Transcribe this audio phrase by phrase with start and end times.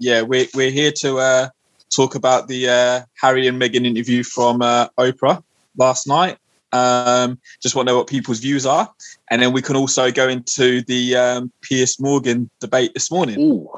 [0.00, 1.48] yeah, we're we're here to uh,
[1.94, 5.42] talk about the uh, Harry and Meghan interview from uh, Oprah
[5.76, 6.38] last night.
[6.72, 8.90] Um, just want to know what people's views are,
[9.30, 13.38] and then we can also go into the um, Piers Morgan debate this morning.
[13.40, 13.68] Ooh.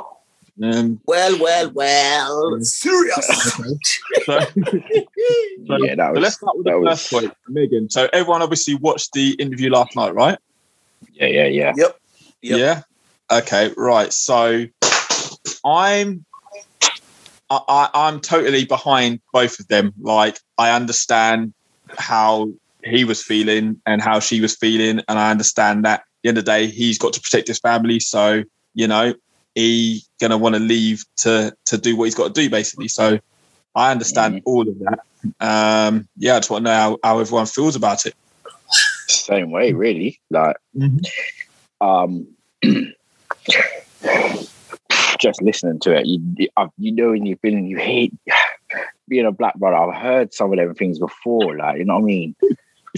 [0.63, 2.59] Um, Well, well, well.
[2.61, 3.27] Serious.
[3.27, 3.73] so,
[4.27, 6.21] so- yeah, that so was.
[6.21, 7.91] let's start with the that was- first point, Meghan.
[7.91, 10.39] So everyone obviously watched the interview last night, right?
[11.15, 11.73] Yeah, yeah, yeah.
[11.77, 12.01] Yep.
[12.43, 12.59] Yep.
[12.59, 12.83] Yeah.
[13.39, 13.73] Okay.
[13.77, 14.13] Right.
[14.13, 14.67] So
[15.65, 16.25] I'm
[17.51, 19.93] I, I, I'm totally behind both of them.
[20.01, 21.53] Like I understand
[21.99, 22.53] how
[22.85, 26.39] he was feeling and how she was feeling, and I understand that at the end
[26.39, 28.01] of the day he's got to protect his family.
[28.01, 28.43] So
[28.75, 29.15] you know
[29.55, 32.89] he gonna want to leave to to do what he's got to do basically.
[32.89, 33.19] So
[33.75, 35.01] I understand all of that.
[35.41, 38.15] Um, yeah, I just want to know how, how everyone feels about it.
[39.09, 40.21] Same way, really.
[40.31, 40.57] Like,
[41.81, 42.27] um,
[45.23, 46.21] just listening to it, you
[46.77, 48.13] you- know, when you've been, you hate
[49.09, 49.77] being a black brother.
[49.77, 51.57] I've heard some of them things before.
[51.57, 52.37] Like, you know what I mean?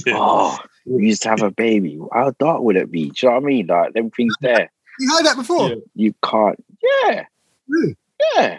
[0.09, 2.01] Oh, we used to have a baby.
[2.13, 3.11] How dark would it be?
[3.11, 3.67] Do you know what I mean?
[3.69, 4.69] Like, them things there.
[4.99, 5.69] You heard that before?
[5.69, 5.75] Yeah.
[5.95, 6.65] You can't.
[6.83, 7.27] Yeah,
[7.69, 7.97] Really?
[8.35, 8.59] yeah.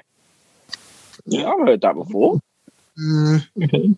[1.25, 2.39] Yeah, I've heard that before.
[2.97, 3.97] Mm,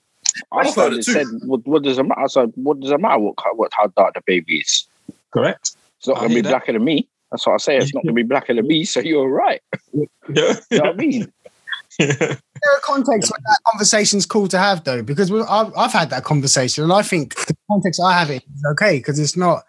[0.52, 1.12] I I've heard it too.
[1.14, 2.22] said, what, what does it matter?
[2.22, 4.88] I said, what does it matter what, what how dark the baby is?
[5.32, 5.76] Correct.
[6.00, 6.50] It's not going to be that.
[6.50, 7.08] blacker than me.
[7.32, 7.78] That's what I say.
[7.78, 8.86] It's not going to be blacker than me.
[8.86, 9.62] So you're right.
[9.94, 10.06] Yeah.
[10.28, 11.32] You know what I mean?
[12.00, 16.10] there are contexts where that conversation's cool to have, though, because we, I've, I've had
[16.12, 19.64] that conversation, and I think the context I have it is okay because it's not.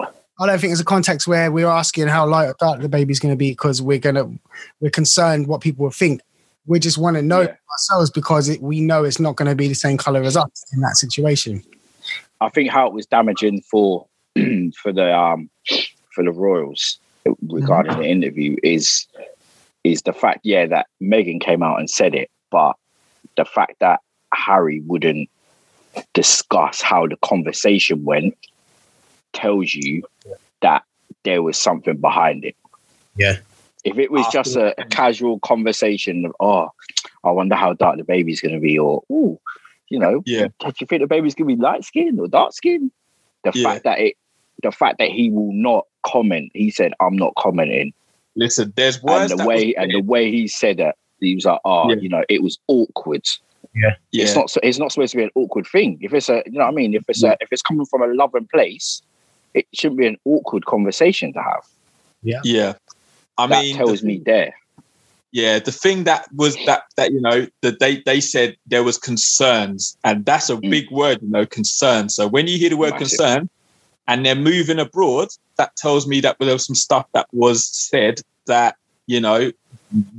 [0.00, 3.20] I don't think it's a context where we're asking how light or dark the baby's
[3.20, 4.30] going to be because we're gonna
[4.80, 6.22] we're concerned what people will think.
[6.66, 7.56] We just want to know Yeah.
[7.72, 10.64] ourselves because it, we know it's not going to be the same color as us
[10.72, 11.62] in that situation.
[12.40, 14.06] I think how it was damaging for
[14.82, 15.50] for the um
[16.20, 16.98] for the Royals
[17.48, 18.04] regarding the mm-hmm.
[18.04, 19.06] interview is
[19.84, 22.74] is the fact, yeah, that Meghan came out and said it, but
[23.38, 24.00] the fact that
[24.34, 25.30] Harry wouldn't
[26.12, 28.36] discuss how the conversation went
[29.32, 30.02] tells you
[30.60, 30.82] that
[31.24, 32.56] there was something behind it.
[33.16, 33.38] Yeah.
[33.84, 36.68] If it was just a, a casual conversation of, oh,
[37.24, 39.40] I wonder how dark the baby's going to be, or, oh,
[39.88, 40.48] you know, Yeah.
[40.58, 42.90] do you think the baby's going to be light skinned or dark skinned?
[43.44, 43.62] The Yeah.
[43.62, 44.16] fact that it,
[44.62, 47.92] the fact that he will not comment, he said, I'm not commenting.
[48.36, 51.44] Listen, there's And the that way, was and the way he said it, he was
[51.44, 51.96] like, oh, Yeah.
[51.96, 53.24] you know, it was awkward.
[53.74, 53.90] yeah.
[54.12, 55.98] It's not, it's not supposed to be an awkward thing.
[56.00, 56.94] If it's a, you know what I mean?
[56.94, 59.02] If it's a, if it's coming from a loving place,
[59.54, 61.64] it shouldn't be an awkward conversation to have.
[62.22, 62.74] Yeah, yeah.
[63.38, 64.54] I that mean, tells the, me there.
[65.32, 68.98] yeah, the thing that was that that you know that they they said there was
[68.98, 70.70] concerns, and that's a Mm.
[70.70, 72.08] big word, you know, concern.
[72.10, 73.08] So when you hear the word Massive.
[73.18, 73.50] concern,
[74.08, 78.20] and they're moving abroad, that tells me that there was some stuff that was said
[78.46, 79.52] that you know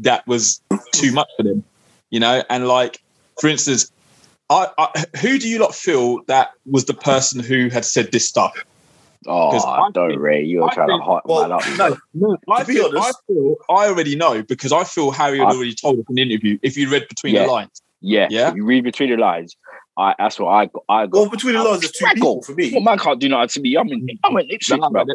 [0.01, 0.61] that was
[0.91, 1.63] too much for them,
[2.09, 3.01] you know, and like
[3.39, 3.91] for instance.
[4.53, 8.27] I, I, who do you lot feel that was the person who had said this
[8.27, 8.53] stuff?
[9.25, 11.61] Oh, 'Cause I don't think- Ray, you're I trying to think- hot well, man up.
[11.77, 11.97] No,
[12.31, 12.37] no.
[12.53, 15.51] I be feel, honest- I feel I already know because I feel Harry had I-
[15.55, 16.59] already told us in the interview.
[16.63, 17.43] If you read between Yeah.
[17.45, 18.49] the lines, Yeah, Yeah?
[18.49, 19.55] If you read between the lines,
[19.97, 20.83] I that's what I got.
[20.89, 21.19] I got.
[21.19, 22.71] Well, between the lines, there's two I people for me.
[22.71, 23.75] Well, man can't do nothing to me.
[23.77, 24.07] I'm in.
[24.23, 25.05] I'm in Ipswich, Nah, bro.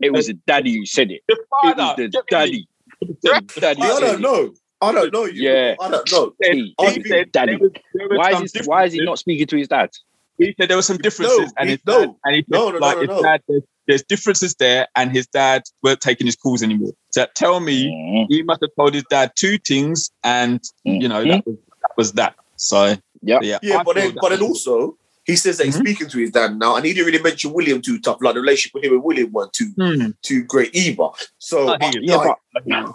[0.00, 1.22] It was the daddy who said it.
[1.28, 2.68] It was the daddy.
[3.00, 3.82] The daddy.
[3.82, 4.20] I don't it.
[4.20, 4.52] know.
[4.82, 5.42] I don't know you.
[5.50, 5.74] Yeah.
[5.80, 6.32] I don't know.
[6.42, 7.52] Said- He- he said daddy.
[7.52, 9.90] there was- there was Why is, he, why is he not speaking to his dad?
[10.38, 12.00] He said there were some differences, No, and he- his no.
[12.00, 13.22] dad, and he said, No, no, no, like no, his no.
[13.22, 16.92] dad, there's, there's differences there, and his dad weren't taking his calls anymore.
[17.10, 18.26] So tell me, Mm.
[18.30, 21.96] he must have told his dad two things, and you know that was that.
[21.98, 22.34] Was that.
[22.56, 23.42] So Yep.
[23.42, 25.80] yeah, Yeah, I but then, but then also he says that he's Mhm.
[25.80, 28.18] speaking to his dad now, and he didn't really mention William too tough.
[28.20, 31.08] Like the relationship with him and William weren't too Hmm, too great either.
[31.38, 32.10] So I hear you.
[32.10, 32.94] Yeah, like, but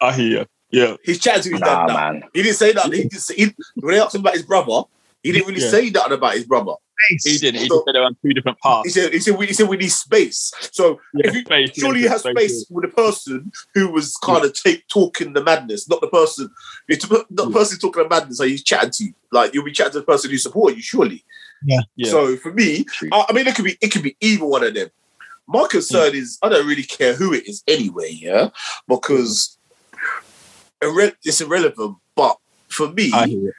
[0.00, 0.46] I hear you.
[0.72, 1.94] Yeah, he's chatting to his nah, dad now.
[2.12, 2.22] man.
[2.32, 2.86] He didn't say that.
[2.86, 4.82] He didn't say, he, when they asked him about his brother,
[5.22, 5.70] he didn't really Yeah.
[5.70, 6.74] say nothing about his brother.
[7.24, 7.60] he didn't.
[7.62, 8.94] He So- just said they're on two different He paths.
[8.94, 10.52] said, he said, we, he said we need space.
[10.72, 13.88] So Yeah, if you, space, surely yeah, you have space, space with the person who
[13.90, 16.50] was kind of take talking the madness, not the person.
[16.88, 18.38] It's not the person talking the madness.
[18.38, 19.14] Like he's chatting to you.
[19.32, 20.82] Like you'll be chatting to the person who support you.
[20.82, 21.24] Surely.
[21.64, 21.80] Yeah.
[22.04, 24.74] So for me, I, I mean, it could be it could be either one of
[24.74, 24.88] them.
[25.48, 28.10] My concern is I don't really care who it is anyway.
[28.10, 28.50] Yeah,
[28.86, 29.56] because
[30.80, 31.96] irre- it's irrelevant.
[32.14, 32.36] But
[32.68, 33.52] for me, I hear you.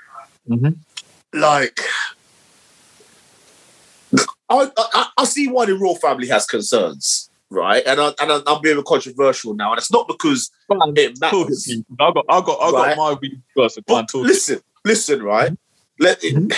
[0.49, 0.77] Mhm.
[1.33, 1.79] Like
[4.49, 7.83] I, I I see why the royal family has concerns, right?
[7.85, 10.51] And I and I, I'm being controversial now, and it's not because
[10.97, 11.71] it matters.
[11.99, 12.95] I got, I got, I Right.
[12.95, 13.75] got my views first.
[13.75, 15.53] So try and But listen, listen, right?
[15.99, 16.53] Let it, Mhm.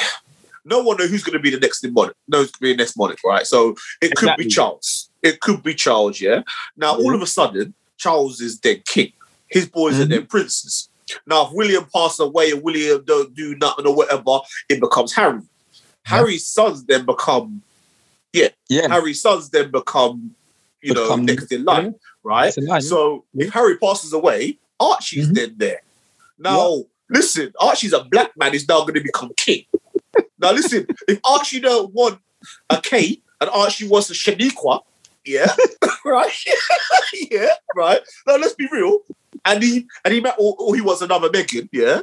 [0.65, 2.15] no one knows who's going to be the next monarch.
[2.27, 3.45] Knows to be the next monarch, right?
[3.45, 3.71] So
[4.01, 4.45] it could Exactly.
[4.45, 5.09] be Charles.
[5.21, 6.19] It could be Charles.
[6.21, 6.43] Yeah.
[6.77, 9.13] Now all of a sudden, Charles is dead king.
[9.49, 10.09] his boys are Mhm.
[10.09, 10.89] their princes.
[11.27, 14.39] Now, if William passes away and William don't do nothing or whatever,
[14.69, 15.41] it becomes Harry.
[16.03, 17.61] Harry's sons then become
[18.33, 18.49] Yeah.
[18.69, 18.87] yeah.
[18.89, 20.35] Harry's sons then become,
[20.81, 22.55] you know, next in line, right?
[22.57, 22.89] In line, yeah.
[22.89, 25.35] So if Harry passes away, Archie's Mhm.
[25.35, 25.81] then there.
[26.37, 29.65] Now, listen, Archie's a black man, is now going to become king.
[30.39, 32.19] now, listen, if Archie don't want
[32.69, 34.81] a a K and Archie wants a Shaniqua,
[35.25, 35.55] yeah,
[36.05, 36.33] right,
[37.31, 38.01] yeah, right.
[38.27, 38.99] Now, let's be real.
[39.45, 42.01] And he and he met, or, or he was another Meghan, yeah,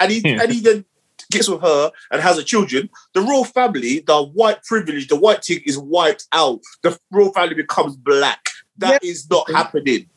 [0.00, 0.42] and he Yeah.
[0.42, 0.84] and he then
[1.30, 2.90] gets with her and has a children.
[3.14, 6.60] The royal family, the white privilege, the white thing is wiped out.
[6.82, 8.48] The royal family becomes black.
[8.78, 10.08] That is not happening.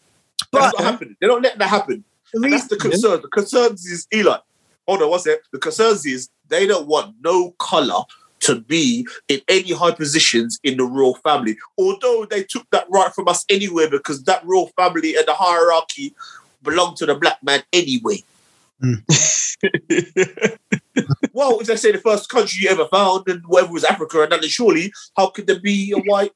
[0.51, 1.16] That's But not happening.
[1.19, 2.04] They're not letting that happen.
[2.33, 3.22] the And that's the concern.
[3.22, 4.38] The concerns is Eli.
[4.88, 5.39] Hold on, what's that?
[5.51, 8.04] The concerns is they don't want no color
[8.42, 11.57] to be in any high positions in the royal family.
[11.77, 16.13] Although they took that right from us anyway, because that royal family and the hierarchy
[16.66, 18.24] belong to the black man anyway.
[18.82, 18.96] Hmm.
[21.34, 24.32] Well, if they say the first country you ever found and whatever was Africa, and
[24.32, 26.32] then surely how could there be a white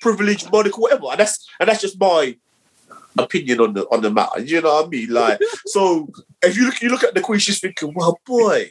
[0.00, 1.06] privileged monarch or whatever?
[1.10, 2.36] And that's and that's just my
[3.18, 4.40] opinion on the on the matter.
[4.40, 5.10] You know what I mean?
[5.10, 6.08] Like, so
[6.42, 8.70] if you look you look at the queen, she's thinking, well, boy,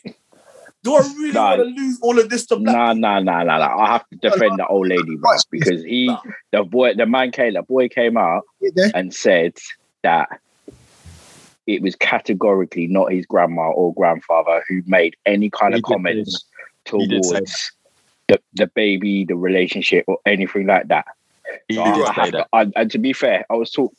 [0.84, 1.58] do I really Nah.
[1.58, 2.74] want to lose all of this to black?
[2.76, 3.78] Nah, nah, nah, nah, nah.
[3.78, 6.22] I have to defend the old lady, bro, because he, Nah.
[6.54, 8.44] the boy, the man came, the boy came out
[8.76, 9.58] there, and said
[10.04, 10.40] that
[11.74, 16.46] it was categorically not his grandma or grandfather who made any kind He of comments
[16.92, 17.72] He did say towards
[18.28, 21.06] the, the baby, the relationship, or anything like that.
[21.68, 22.38] He So did I say that.
[22.38, 23.94] to- I- and to be fair, I was talk,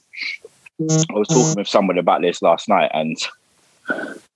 [0.81, 3.17] I was talking with someone about this last night, and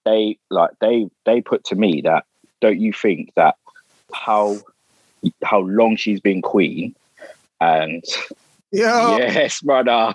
[0.04, 2.24] they like they they put to me that
[2.60, 3.56] don't you think that
[4.12, 4.60] how
[5.42, 6.94] how long she's been queen,
[7.60, 8.04] and
[8.72, 10.14] yeah, yes, brother,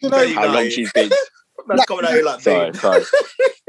[0.00, 1.10] you know, how long she's been
[1.66, 3.04] Man's coming out like, sorry, sorry.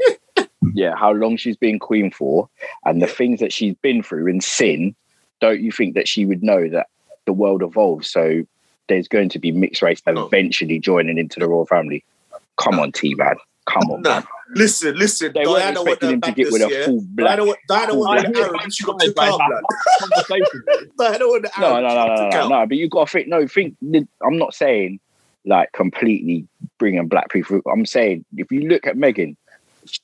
[0.74, 2.48] yeah, how long she's been queen for,
[2.84, 4.94] and the things that she's been through in sin.
[5.40, 6.86] Don't you think that she would know that
[7.26, 8.10] the world evolves?
[8.10, 8.42] So
[8.88, 10.26] there's going to be mixed race No.
[10.26, 12.04] eventually joining into the royal family.
[12.56, 13.36] Come on, T man.
[13.66, 14.24] Come on, Nah, man.
[14.54, 15.32] Listen, listen.
[15.34, 16.86] They weren't Diana went expecting to him to get with Baptist, a yeah?
[16.86, 17.28] full black.
[17.36, 18.72] Diana, went- Diana went I with the hear Arab.
[18.72, 19.62] She got Guys, took like, out, have blood.
[19.64, 20.90] a conversation.
[20.98, 21.82] Diana went with No, Arab.
[21.82, 22.66] no, no, got no, no, no.
[22.66, 23.28] But you got to think.
[23.28, 23.76] No, think.
[24.24, 25.00] I'm not saying
[25.46, 26.46] like completely
[26.78, 27.60] bringing black people.
[27.70, 29.36] I'm saying if you look at Meghan,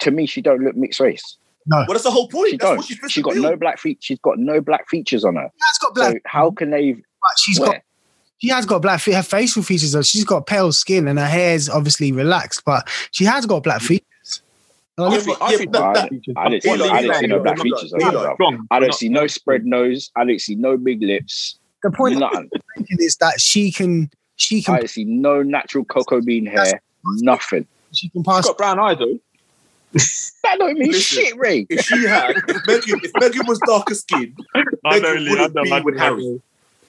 [0.00, 1.36] to me, she don't look mixed race.
[1.66, 2.50] Well, that's the whole point.
[2.50, 2.76] She That's don't.
[2.78, 3.98] what she's She got no black feet.
[4.00, 5.42] She's got no black features on her.
[5.42, 6.14] has got black.
[6.14, 6.92] So how can they?
[6.94, 7.02] but
[7.38, 7.76] she's got
[8.38, 9.14] she has got black feet.
[9.14, 13.24] Her facial features though, she's got pale skin and her hair's obviously relaxed, but she
[13.26, 14.06] has got black features.
[14.98, 16.88] And I I look- think, I Yeah, think but I- that- I didn't see, Eli,
[16.88, 18.10] I didn't see no black features on Eli.
[18.10, 18.18] her.
[18.24, 18.34] bro.
[18.34, 18.66] strong.
[18.70, 20.10] I don't see no spread nose.
[20.16, 21.56] I don't see no big lips.
[21.82, 22.50] the point Nothing.
[22.98, 26.80] is that she can she can don't see no natural cocoa bean hair.
[27.04, 27.66] Nothing.
[27.92, 28.46] she can She's pass.
[28.46, 29.18] got brown eyes though.
[30.42, 31.22] That don't mean Listen.
[31.24, 31.66] shit, Ray.
[31.70, 34.36] If she had, if Meghan, if Meghan was darker skinned,
[34.84, 36.40] Meghan wouldn't be with Harry.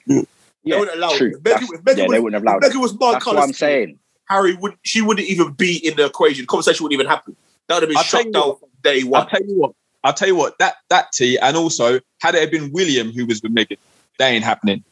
[0.06, 0.24] They
[0.64, 1.28] Yeah, wouldn't allow true.
[1.28, 1.34] it.
[1.34, 2.72] If Meghan, if Meghan yeah, they was, wouldn't have if allowed it.
[2.72, 3.98] Meghan was my That's what I'm skin, saying.
[4.28, 6.46] Harry would she wouldn't even be in the equation.
[6.46, 7.34] Conversation wouldn't even happen.
[7.72, 9.72] That would have been I'll tell shut you down from day I'll tell you what.
[10.04, 10.58] I'll tell you what.
[10.58, 13.78] That that T, and also had it been William who was with Meghan,
[14.18, 14.84] that ain't happening.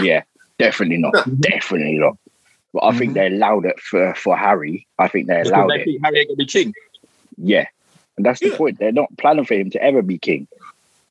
[0.00, 0.22] Yeah,
[0.58, 1.12] definitely not.
[1.40, 2.16] Definitely not.
[2.72, 3.14] But I think Mhm.
[3.14, 4.86] they allowed it for, for Harry.
[4.98, 5.84] I think they Because allowed they it.
[5.84, 6.72] think Harry ain't gonna be king.
[7.36, 7.66] Yeah.
[8.16, 8.78] And that's the point.
[8.78, 10.48] They're not planning for him to ever be king.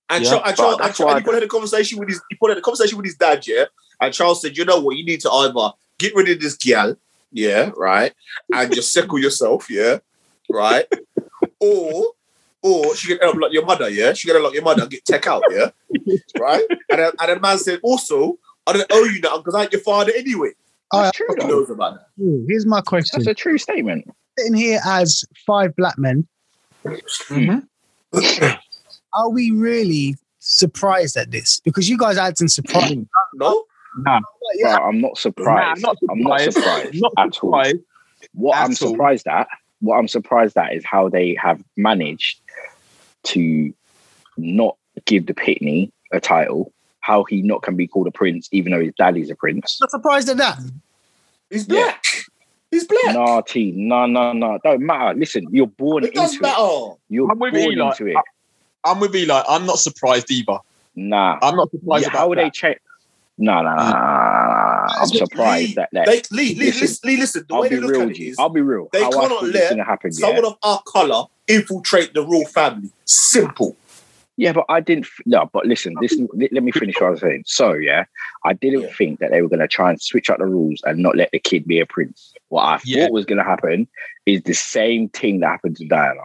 [0.09, 2.21] And, Yeah, Charles, and, Charles, and, Charles, and he put in a conversation with his
[2.29, 3.65] he put in a conversation with his dad, yeah.
[4.01, 6.95] And Charles said, you know what, you need to either get rid of this gal,
[7.31, 8.13] yeah, right,
[8.53, 9.97] and just settle yourself, yeah,
[10.51, 10.85] right,
[11.59, 12.13] or
[12.63, 14.13] or she can end up like your mother, yeah.
[14.13, 15.69] She can end up like your mother and get tech out, yeah,
[16.39, 16.63] right.
[16.89, 19.71] And then, and the man said, also, I don't owe you nothing because I ain't
[19.73, 20.51] your father anyway.
[20.91, 22.45] All right, That's true, Who knows about that?
[22.47, 24.09] here's my question: That's a true statement.
[24.37, 26.27] sitting here as five black men,
[26.85, 27.59] mm-hmm.
[29.13, 31.59] are we really surprised at this?
[31.61, 32.95] Because you guys had some surprise.
[33.35, 33.63] No,
[33.99, 34.19] Nah,
[34.55, 35.81] yeah, But I'm not surprised.
[35.81, 37.31] Nah, I'm I'm not surprised Not at all.
[37.33, 37.77] surprised.
[38.33, 38.75] What At I'm all.
[38.75, 39.47] surprised at,
[39.79, 42.39] what I'm surprised at is how they have managed
[43.25, 43.73] to
[44.37, 46.71] not give the Pitney a title.
[47.01, 49.77] How he not can be called a prince, even though his daddy's a prince.
[49.79, 50.59] not surprised at that.
[51.49, 51.83] he's Yeah.
[51.83, 52.03] black.
[52.69, 53.15] He's black.
[53.15, 55.17] Nah, T, no, no, no, don't matter.
[55.17, 56.49] Listen, you're born it doesn't into it.
[56.49, 56.95] matter.
[57.07, 57.87] You're I'm with born Eli.
[57.91, 58.17] into it.
[58.83, 59.41] I'm with Eli.
[59.47, 60.57] I'm not surprised either.
[60.95, 62.53] Nah, I'm not surprised Yeah, about how would they that.
[63.37, 63.75] No, no, no.
[63.75, 66.05] I'm Lee, surprised that that.
[66.07, 67.45] They, Lee, Lee, Listen, Lee, listen.
[67.47, 68.89] The I'll way be they look real at it is, I'll be real.
[68.91, 70.19] they How cannot let happen, yeah.
[70.27, 72.89] someone of our color infiltrate the royal family.
[73.05, 73.75] Simple.
[74.37, 75.07] Yeah, but I didn't.
[75.25, 76.27] No, but listen, listen.
[76.33, 77.43] Let, me finish what I was saying.
[77.47, 78.05] So, yeah,
[78.45, 78.93] I didn't Yeah.
[78.95, 81.31] think that they were going to try and switch up the rules and not let
[81.31, 82.33] the kid be a prince.
[82.49, 83.05] What I Yeah.
[83.05, 83.87] thought was going to happen
[84.27, 86.21] is the same thing that happened to Diana.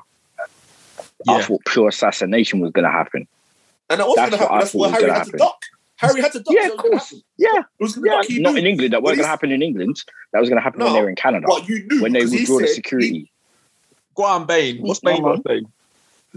[1.27, 1.43] I Yeah.
[1.43, 3.27] thought pure assassination was going to happen.
[3.89, 4.59] And that was going to happen.
[4.59, 5.63] That's thought why was Harry had to duck.
[6.03, 6.55] Harry had to duck.
[6.55, 7.05] Yeah, It of course.
[7.11, 7.23] happen.
[7.39, 8.13] Yeah, It was yeah.
[8.21, 8.27] duck.
[8.31, 8.59] Not knew.
[8.61, 8.93] in England.
[8.93, 10.03] That wasn't going to happen in England.
[10.33, 11.47] That was going to happen when they were in Canada.
[11.49, 13.31] But you knew when they because he the said- security.
[14.15, 14.83] Go on, Bane.
[14.83, 15.43] What's No, Bane man.
[15.43, 15.63] got to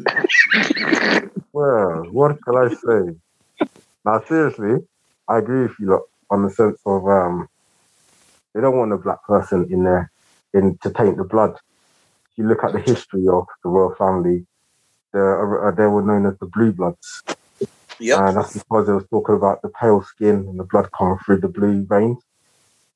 [0.08, 1.30] say?
[1.54, 3.68] Well, what can I say?
[4.04, 4.86] Now, seriously,
[5.30, 7.48] I agree with you lot on the sense of um,
[8.54, 10.12] they don't want a black person in there
[10.54, 11.52] in to taint the blood.
[12.32, 14.46] If you look at the history of the royal family,
[15.14, 17.24] uh, they were known as the blue bloods,
[18.00, 18.20] Yep.
[18.20, 21.42] and that's because they was talking about the pale skin and the blood coming through
[21.42, 22.22] the blue veins.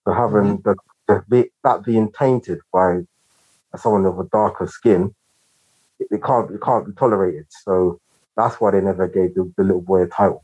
[0.05, 0.75] So having the,
[1.07, 3.01] the be- that being tainted by
[3.77, 5.13] someone of a darker skin,
[5.99, 7.45] it, it can't it can't be tolerated.
[7.63, 7.99] So
[8.35, 10.43] that's why they never gave the, the little boy a title.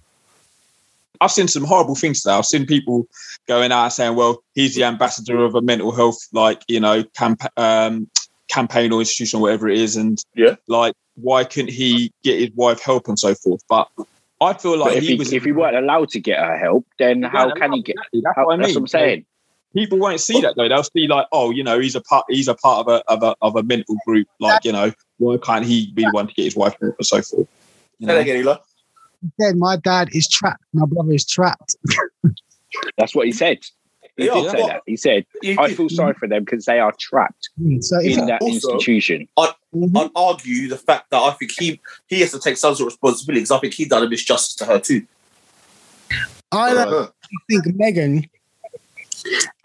[1.21, 2.35] I've seen some horrible things there.
[2.35, 3.07] I've seen people
[3.47, 7.45] going out saying, "Well, he's the ambassador of a mental health, like you know, camp-
[7.57, 8.09] um,
[8.49, 10.55] campaign or institution, or whatever it is," and Yeah.
[10.67, 13.61] like, why couldn't he get his wife help and so forth?
[13.69, 13.87] But
[14.45, 15.33] I feel like if he, he, was.
[15.33, 17.95] if he weren't allowed to get her help, then how can he get?
[18.13, 18.61] exactly, That's How, what I mean.
[18.63, 19.25] That's what I'm saying.
[19.73, 20.69] People won't see that though.
[20.69, 22.25] They'll see like, oh, you know, he's a part.
[22.29, 24.27] He's a part of a of a of a mental group.
[24.39, 27.05] Like, you know, why can't he be the one to get his wife help and
[27.05, 27.47] so forth?
[27.99, 28.19] You Say that know?
[28.21, 28.61] again, Ela.
[29.41, 30.63] Said my dad is trapped.
[30.73, 31.75] My brother is trapped.
[32.97, 33.59] That's what he said.
[34.17, 34.81] He Yeah, did say but- that.
[34.85, 35.25] He said,
[35.59, 37.49] "I feel sorry for them because they are trapped
[37.81, 39.27] So in that Also- institution."
[39.75, 39.97] Mhm.
[40.05, 42.93] I'd argue the fact that I think he he has to take some sort of
[42.93, 45.05] responsibility because I think he done a misjustice to her too.
[46.51, 47.07] I Uh,
[47.49, 48.29] think Meghan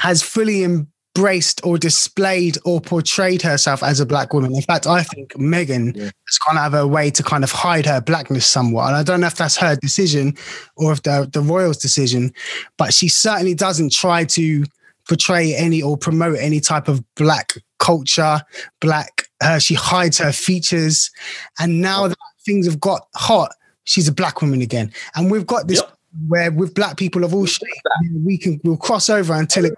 [0.01, 4.55] has fully embraced or displayed or portrayed herself as a black woman.
[4.55, 6.05] In fact, I think Meghan Yeah.
[6.05, 8.89] has gone out of her way to kind of hide her blackness somewhat.
[8.89, 10.37] And I don't know if that's her decision
[10.77, 12.33] or if the, the royals' decision,
[12.79, 14.65] but she certainly doesn't try to
[15.11, 18.41] portray any or promote any type of black culture,
[18.81, 19.25] black.
[19.43, 21.11] Uh, she hides her features,
[21.59, 23.51] and now that things have got hot,
[23.85, 24.93] she's a black woman again.
[25.17, 25.93] And we've got this Yep.
[26.29, 27.83] where with black people of all shades,
[28.25, 29.75] we can we'll cross over until it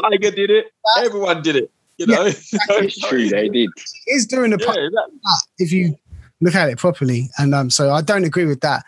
[0.00, 0.66] Tiger did it.
[0.98, 1.70] Everyone did it.
[1.98, 3.68] You know, It's true, they did.
[4.06, 5.18] is doing the Yeah, part exactly.
[5.58, 5.96] if you
[6.40, 7.28] look at it properly.
[7.38, 8.84] And um, so I don't agree with that.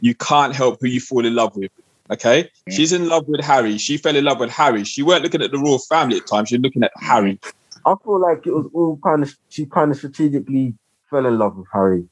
[0.00, 1.70] you can't help who you fall in love with.
[2.10, 2.72] Okay, Mm.
[2.72, 3.78] she's in love with Harry.
[3.78, 4.84] She fell in love with Harry.
[4.84, 6.48] She weren't looking at the royal family at times.
[6.48, 7.38] She was looking at Harry.
[7.86, 10.74] I feel like it was all kind of she kind of strategically
[11.10, 12.04] fell in love with Harry.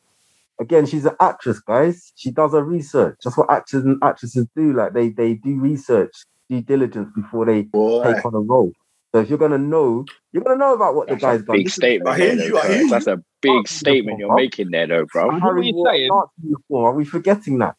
[0.60, 2.12] Again, she's an actress, guys.
[2.16, 3.16] She does her research.
[3.24, 4.72] That's what actors and actresses do.
[4.74, 6.12] Like they they do research,
[6.48, 8.02] due diligence before they boy.
[8.04, 8.72] take on a role.
[9.12, 11.56] So if you're gonna know, you're gonna know about what That's the guy's a done.
[11.56, 12.08] big This is- statement.
[12.08, 12.90] I hear there, you, though, I hear you.
[12.90, 15.26] That's a big statement you're making there, though, bro.
[15.28, 16.10] What are you wore saying?
[16.10, 16.84] a Nazi uniform.
[16.84, 17.76] Are we forgetting that?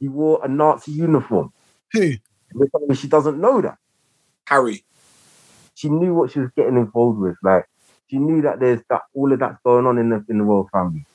[0.00, 1.50] He wore a Nazi uniform.
[1.92, 2.00] Who?
[2.54, 3.76] You're telling me she doesn't know that.
[4.48, 4.84] Harry.
[5.74, 7.36] She knew what she was getting involved with.
[7.42, 7.64] Like
[8.08, 10.68] she knew that there's that all of that's going on in the in the royal
[10.72, 11.06] family.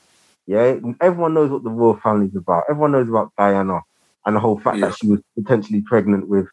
[0.47, 2.65] Yeah, everyone knows what the royal family's about.
[2.69, 3.81] Everyone knows about Diana
[4.25, 4.87] and the whole fact Yeah.
[4.89, 6.47] that she was potentially pregnant with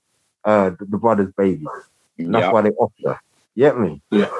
[0.45, 1.65] uh the, the brother's baby.
[2.19, 2.53] And that's Yeah.
[2.53, 3.21] why they offered her.
[3.55, 4.03] You get me?
[4.11, 4.31] Yeah.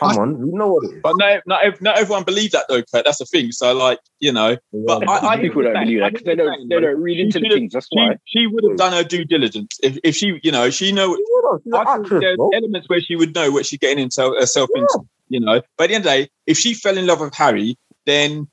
[0.00, 1.00] Come on, we know what it is.
[1.02, 3.04] But no, not, not everyone believed that though, Kurt.
[3.04, 3.52] That's the thing.
[3.52, 6.80] So like, you know, but I, I people don't believe that 'cause they don't they
[6.80, 7.72] don't read into the things.
[7.72, 8.16] That's she, why.
[8.24, 11.14] she would have done her due diligence if, if she, you know, she know.
[11.14, 11.60] She would have.
[11.64, 12.50] She's an I think actress, there's bro.
[12.54, 15.00] elements where she would know what she's getting into herself into.
[15.28, 17.34] You know, but at the end of the day, if she fell in love with
[17.34, 18.48] Harry, then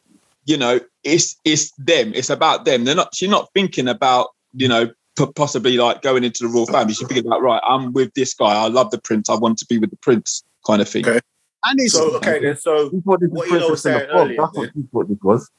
[0.45, 2.13] you know it's it's them.
[2.15, 2.85] It's about them.
[2.85, 3.13] They're not.
[3.13, 4.89] She's not thinking about you know
[5.35, 6.93] possibly like going into the royal family.
[6.93, 7.61] She's thinking about right.
[7.67, 8.53] I'm with this guy.
[8.53, 9.29] I love the prince.
[9.29, 11.07] I want to be with the prince, kind of thing.
[11.07, 11.19] Okay.
[11.65, 12.57] And it's So okay then.
[12.57, 14.21] So He thought this What you know was Princess and the saying Frog.
[14.27, 15.51] earlier, That's what he thought this was.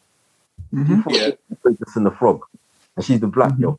[0.73, 1.27] He thought Yeah.
[1.31, 2.41] this was Princess and the Frog.
[2.97, 3.61] And she's the black Mhm.
[3.61, 3.79] girl.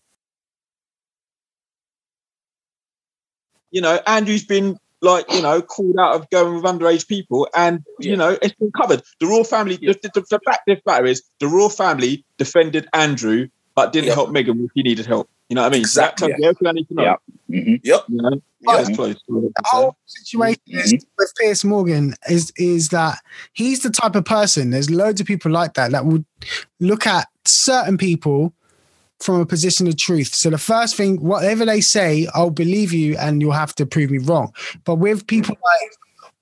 [3.71, 7.83] you know, Andrew's been like, you know, called out of going with underage people, and
[7.99, 9.01] you know, it's been covered.
[9.19, 9.93] The royal family, Yeah.
[10.01, 14.07] the, the, the fact of the matter is, the royal family defended Andrew, but didn't
[14.07, 14.15] Yeah.
[14.15, 15.29] help Meghan when he needed help.
[15.49, 15.85] You know what I mean?
[15.85, 16.27] So that Exactly.
[16.29, 17.03] tells you everything I need to know.
[17.03, 17.15] Yeah.
[17.49, 17.81] Mhm.
[18.07, 18.81] You know, Yeah.
[19.55, 21.05] The whole situation is, Mhm.
[21.17, 23.19] with Piers Morgan is is that
[23.53, 24.71] he's the type of person.
[24.71, 26.25] There's loads of people like that that would
[26.79, 28.53] look at certain people
[29.19, 30.33] from a position of truth.
[30.35, 34.11] So the first thing, whatever they say, I'll believe you, and you'll have to prove
[34.11, 34.53] me wrong.
[34.83, 35.91] But with people like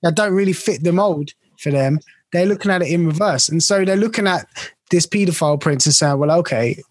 [0.02, 2.00] that don't really fit the mold for them,
[2.32, 4.46] they're looking at it in reverse, and so they're looking at
[4.90, 6.82] this paedophile prince and saying, "Well, okay."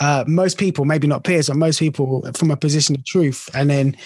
[0.00, 3.68] Uh, most people, maybe not Piers, but most people from a position of truth and
[3.68, 3.96] then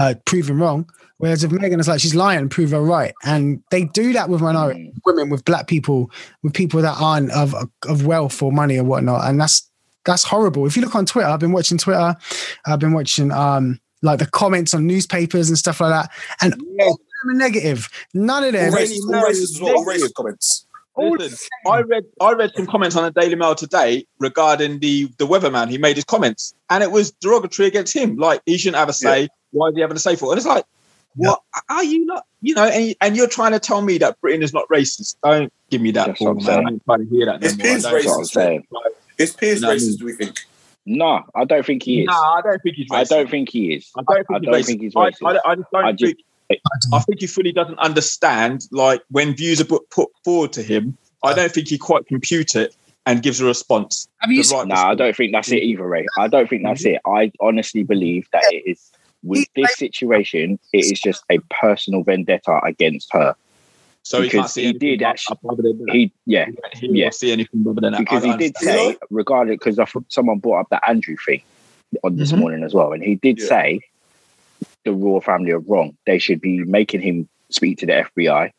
[0.00, 0.90] uh, proven wrong.
[1.18, 4.42] Whereas if Meghan is like she's lying prove her right, and they do that with
[4.42, 5.00] minority Mm.
[5.06, 6.10] women, with black people,
[6.42, 7.54] with people that aren't of
[7.88, 9.66] of wealth or money or whatnot, and that's
[10.04, 10.66] that's horrible.
[10.66, 12.14] If you look on Twitter, I've been watching Twitter,
[12.66, 16.10] I've been watching um like the comments on newspapers and stuff like that,
[16.42, 17.88] and all of them are negative.
[18.12, 18.72] None of All them.
[18.74, 19.76] racist, all racist as well.
[19.76, 20.65] All racist comments.
[20.96, 25.08] All- Listen, I read I read some comments on the Daily Mail today regarding the
[25.18, 25.68] the weatherman.
[25.70, 28.16] He made his comments, and it was derogatory against him.
[28.16, 29.28] Like he shouldn't have a say.
[29.52, 30.26] Why is he having a say for?
[30.26, 30.30] it?
[30.32, 30.64] And it's like,
[31.14, 32.24] what are you not?
[32.42, 35.16] You know, and, and you're trying to tell me that Britain is not racist.
[35.22, 36.46] Don't give me that, That's bull, what I'm man.
[36.46, 36.66] saying.
[36.66, 37.40] I ain't trying to hear that.
[37.40, 37.64] no It's more.
[37.66, 38.26] Piers don't- That's what I'm racist.
[38.32, 38.66] saying.
[39.18, 40.38] His Piers You know racist, do we think?
[40.84, 42.06] No, I don't think he is.
[42.06, 42.94] Nah, I don't think he's racist.
[42.96, 43.90] I don't think he is.
[43.96, 44.66] I don't think, I he's, don't racist.
[44.66, 45.00] think he's I.
[45.00, 46.25] I, I just don't I just- think.
[46.92, 48.66] I think he fully doesn't understand.
[48.70, 52.54] Like when views are put, put forward to him, I don't think he quite compute
[52.54, 52.74] it
[53.06, 54.08] and gives a response.
[54.18, 56.06] Have you right No, I don't think that's it either, Ray.
[56.18, 57.00] I don't think that's it.
[57.06, 58.90] I honestly believe that it is
[59.22, 63.34] with this situation, it is just a personal vendetta against her.
[64.02, 65.94] So he can't because see he did actually- up other than that.
[65.94, 67.06] He, yeah, He yeah.
[67.06, 67.98] won't see anything other than that.
[67.98, 68.92] because he did understand.
[68.92, 71.42] say, regardless, because someone brought up the Andrew thing
[72.04, 72.38] on this Mhm.
[72.38, 73.46] morning as well, and he did Yeah.
[73.46, 73.80] say
[74.86, 75.96] the royal family are wrong.
[76.06, 78.50] They should be making him speak to the FBI,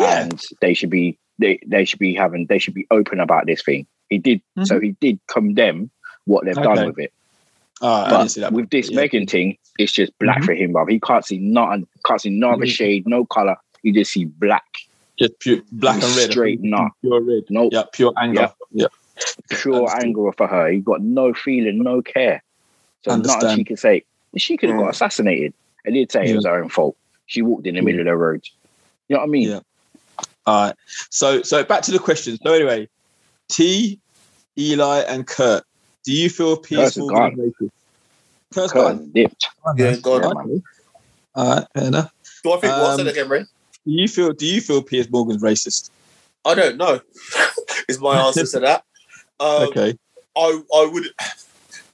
[0.00, 0.22] Yeah.
[0.22, 3.62] and they should be they they should be having they should be open about this
[3.62, 3.86] thing.
[4.08, 5.90] He did, so he did condemn
[6.24, 6.66] what they've Mm-hmm.
[6.68, 6.74] Okay.
[6.76, 7.12] done with it.
[7.82, 8.08] I
[8.40, 9.00] But with this Yeah.
[9.00, 10.44] Meghan thing, it's just black Mhm.
[10.46, 10.88] for him, bruv.
[10.90, 12.70] He can't see nothing, can't see no other Mhm.
[12.78, 13.56] shade, no color.
[13.82, 14.64] You just see black,
[15.18, 16.30] just pure black and red.
[16.30, 16.88] Straight nah.
[17.02, 17.42] Pure red.
[17.50, 18.50] no Yeah, pure anger.
[18.72, 18.86] Yeah.
[19.50, 20.02] pure Understood.
[20.04, 20.68] anger for her.
[20.70, 22.42] He got no feeling, no care.
[23.04, 24.04] So nothing she can say.
[24.38, 24.82] She could have Mm.
[24.84, 25.54] got assassinated.
[25.84, 26.96] And he'd say it was her own fault.
[27.26, 28.42] She walked in the middle of the road.
[29.08, 29.48] You know what I mean?
[29.50, 29.60] Yeah.
[30.46, 30.74] All right.
[31.10, 32.38] So so back to the question.
[32.42, 32.88] So anyway,
[33.48, 34.00] T,
[34.58, 35.64] Eli, and Kurt.
[36.04, 37.08] Do you feel Kurt's peaceful?
[37.08, 37.52] gone.
[38.54, 39.10] Kurt's Kurt gone.
[39.12, 39.46] dipped.
[39.76, 40.22] Yeah, God.
[40.22, 40.62] Yeah, man.
[41.34, 42.12] All right, fair enough.
[42.42, 43.40] Do I think what's Um, that again, Ray?
[43.40, 43.46] Do
[43.84, 45.90] you feel do you feel Piers Morgan's racist?
[46.44, 47.00] I don't know.
[47.88, 48.84] is my answer to that.
[49.38, 49.94] Um, okay.
[50.34, 51.04] I I would.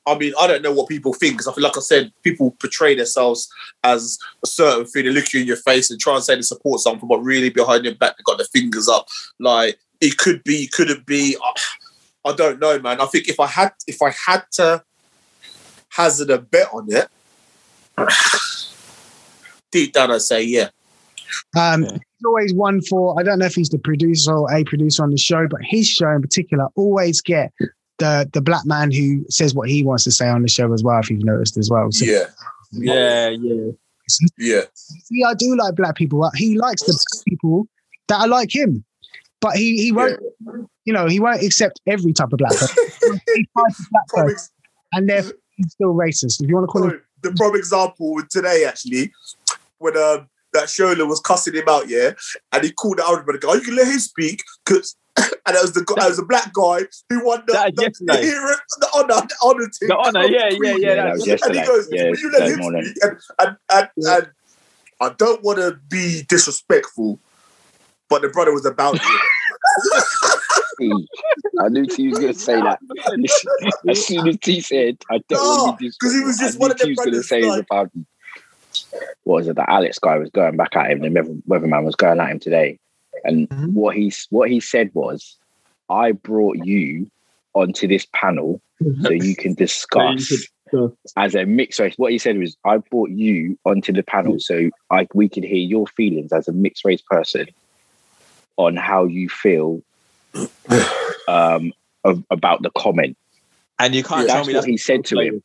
[0.06, 2.52] I mean, I don't know what people think because I feel like I said, people
[2.58, 3.48] portray themselves
[3.84, 5.04] as a certain thing.
[5.04, 7.50] They look you in your face and try and say they support something, but really
[7.50, 9.06] behind your back they got their fingers up.
[9.38, 11.36] Like it could be, couldn't be.
[11.42, 13.00] I, I don't know, man.
[13.00, 14.82] I think if I had, if I had to
[15.88, 17.08] hazard a bet on it,
[19.70, 20.68] deep down I'd say yeah.
[21.56, 23.18] Um, He's always one for.
[23.18, 25.88] I don't know if he's the producer or a producer on the show, but his
[25.88, 27.52] show in particular always get
[27.98, 30.82] the the black man who says what he wants to say on the show as
[30.82, 30.98] well.
[31.00, 31.90] If you've noticed as well.
[31.92, 32.26] So, Yeah,
[32.72, 33.70] Yeah, yeah.
[34.38, 34.62] yeah.
[34.74, 36.28] See, I do like black people.
[36.34, 37.66] He likes the people
[38.08, 38.84] that are like him,
[39.40, 40.20] but he he won't.
[40.84, 42.90] You know, he won't accept every type of black person.
[43.34, 43.72] He black
[44.08, 44.50] Prime, person,
[44.92, 45.22] and they're
[45.68, 46.42] still racist.
[46.42, 49.12] If you want to call him, the prime example today actually
[49.78, 52.12] when um, that Shola was cussing him out, yeah,
[52.52, 54.96] and he called out everybody, "Oh, you can let him speak," because
[55.46, 57.82] and it was the guy, it was a black guy who won the, That the,
[57.82, 58.22] the, yesterday.
[58.22, 59.88] hero, the honor, the honor team.
[59.88, 60.94] The honor, yeah, yeah, yeah.
[60.94, 62.94] that was And he goes, Yeah, "Will you let him morning.
[63.02, 64.16] And and, and, Yeah.
[64.18, 64.26] and
[65.00, 67.18] I don't want to be disrespectful,
[68.08, 69.02] but the brother was about it.
[71.60, 72.78] I knew T was going to say that.
[73.88, 76.56] as soon as T said, I don't No, want to be 'cause he was just
[76.56, 77.90] I one of them going to brothers, say like- about
[79.24, 79.56] what was it?
[79.56, 81.00] The Alex guy was going back at him.
[81.00, 81.34] The weather-
[81.66, 82.78] weatherman was going at him today,
[83.24, 83.72] and Mhm.
[83.72, 85.36] what he what he said was,
[85.88, 87.10] "I brought you
[87.54, 88.60] onto this panel
[89.02, 90.48] so you can discuss."
[91.16, 94.70] As a mixed race, what he said was, "I brought you onto the panel so
[94.90, 97.46] I we could hear your feelings as a mixed race person
[98.56, 99.82] on how you feel
[101.28, 101.72] um,
[102.04, 103.16] of, about the comment."
[103.78, 105.42] And you can't That's tell me what that's he said to him.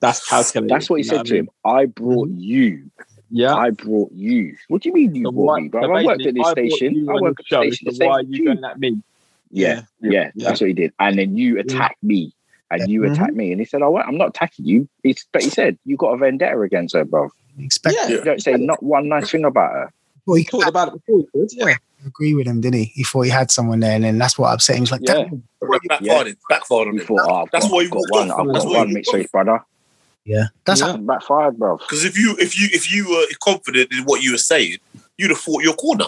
[0.00, 0.74] That's calculated.
[0.74, 1.50] That's what he said to him.
[1.64, 2.90] I brought you.
[3.30, 3.54] Yeah.
[3.54, 4.56] I brought you.
[4.68, 5.94] What do you mean you So brought why- me, bro?
[5.96, 6.94] I worked at this I station.
[6.94, 7.92] you I on work the at the station.
[7.92, 8.44] so The why are you you.
[8.46, 9.02] going at me?
[9.50, 10.48] Yeah, yeah, Yeah.
[10.48, 10.92] that's what he did.
[11.00, 12.32] And then you attacked me,
[12.70, 13.12] and you Mhm.
[13.12, 15.78] attacked me, and he said, "Oh, well, I'm not attacking you." He's, but he said,
[15.84, 17.30] "You got a vendetta against her, bro.
[17.58, 18.08] expect Yeah.
[18.08, 19.92] You don't say not one nice thing about her."
[20.26, 21.20] well, he We talked about it before.
[21.20, 21.74] you did, Yeah.
[22.04, 22.84] agree with him, didn't he?
[22.94, 24.82] He thought he had someone there, and then that's what upset him.
[24.82, 25.14] He's like, Yeah.
[25.24, 25.42] "Damn."
[25.88, 26.38] Backfired it.
[26.48, 27.06] Backfired on He it.
[27.06, 28.30] thought, "Oh, I've That's got, why I've he got one.
[28.30, 28.40] off.
[28.40, 29.64] I've got one he mixed walked race brother."
[30.26, 30.96] Yeah, that's Yeah.
[30.98, 31.78] Backfired, bro.
[31.78, 34.78] Because if you if you if you were confident in what you were saying,
[35.16, 36.06] you'd have fought your corner.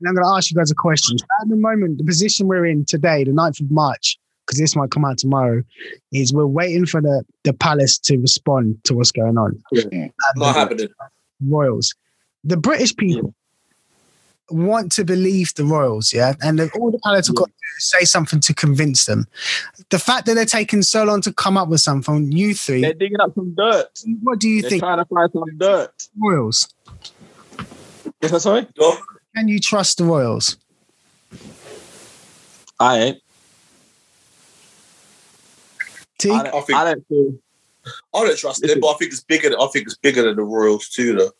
[0.00, 1.16] And I'm going to ask you guys a question.
[1.40, 4.90] At the moment, the position we're in today, the 9th of March, because this might
[4.90, 5.62] come out tomorrow,
[6.12, 9.58] is we're waiting for the, the palace to respond to what's going on.
[9.72, 10.08] Yeah.
[10.36, 10.88] Not happening.
[11.40, 11.94] royals.
[12.44, 13.34] The British people,
[14.50, 18.40] want to believe the royals, yeah, and all the palace have got to say something
[18.40, 19.26] to convince them.
[19.90, 22.94] The fact that they're taking so long to come up with something, you three, They're
[22.94, 23.88] digging up some dirt.
[24.22, 25.92] what do you They're think, trying to find some dirt.
[26.18, 26.68] royals?
[28.22, 28.66] Is that sorry?
[28.78, 28.96] No,
[29.34, 30.56] Can you trust the royals?
[32.78, 33.22] I ain't.
[36.18, 37.34] T, I don't, I think- I don't feel.
[38.14, 39.50] I don't trust them, but I think it's bigger.
[39.50, 41.30] Than, I think it's bigger than the Royals too, though.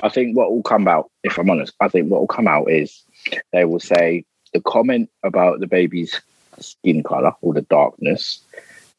[0.00, 2.70] I think what will come out, if I'm honest, I think what will come out
[2.70, 3.02] is
[3.52, 6.20] they will say the comment about the baby's
[6.60, 8.40] skin color or the darkness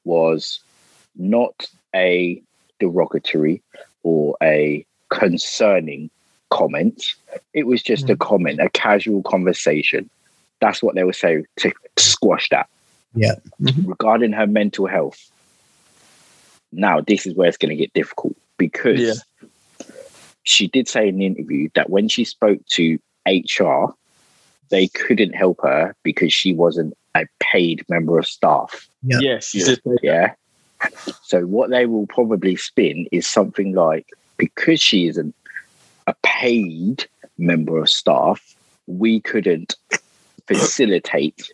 [0.03, 0.59] was
[1.15, 2.41] not a
[2.79, 3.61] derogatory
[4.03, 6.09] or a concerning
[6.49, 7.03] comment.
[7.53, 10.09] It was just a comment, a casual conversation.
[10.61, 12.67] That's what they would say to squash that.
[13.15, 13.35] Yeah.
[13.61, 13.87] Mhm.
[13.87, 15.29] Regarding her mental health,
[16.71, 19.13] now this is where it's going to get difficult because Yeah.
[20.49, 23.93] She did say in the interview that when she spoke to HR,
[24.69, 28.89] they couldn't help her because she wasn't a paid member of staff.
[29.03, 29.19] Yeah.
[29.21, 29.59] Yeah, she
[30.01, 30.33] Yeah.
[31.21, 34.07] So what they will probably spin is something like
[34.37, 35.35] because she isn't
[36.07, 37.05] a paid
[37.37, 38.55] member of staff,
[38.87, 39.75] we couldn't
[40.47, 41.51] facilitate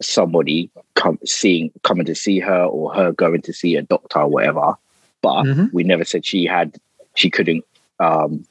[0.00, 4.28] somebody come seeing coming to see her or her going to see a doctor or
[4.28, 4.74] whatever.
[5.20, 5.72] But Mhm.
[5.72, 6.78] we never said she had
[7.14, 7.64] she couldn't
[8.00, 8.44] um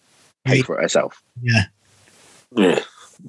[0.45, 1.21] pay for it herself.
[1.41, 1.63] Yeah.
[2.56, 2.79] Yeah.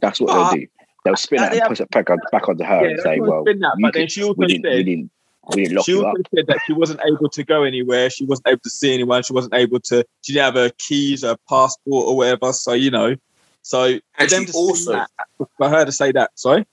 [0.00, 0.66] That's what But- they'll do.
[1.04, 1.68] They'll spin it and yeah.
[1.68, 4.08] push it back, on, back onto her Yeah, and say, "Well, that, you but then
[4.08, 5.10] she also we didn't, we said- didn't,
[5.50, 8.08] didn't She you also said that she wasn't able to go anywhere.
[8.08, 9.22] She wasn't able to see anyone.
[9.22, 10.02] She wasn't able to.
[10.22, 12.54] She didn't have her keys, her passport, or whatever.
[12.54, 13.16] So you know.
[13.60, 15.10] So for And she also- that,
[15.58, 16.64] for her to say that, sorry.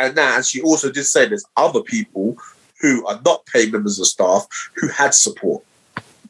[0.00, 2.38] And now, and she also did say there's other people
[2.80, 5.62] who are not paid members of staff who had support.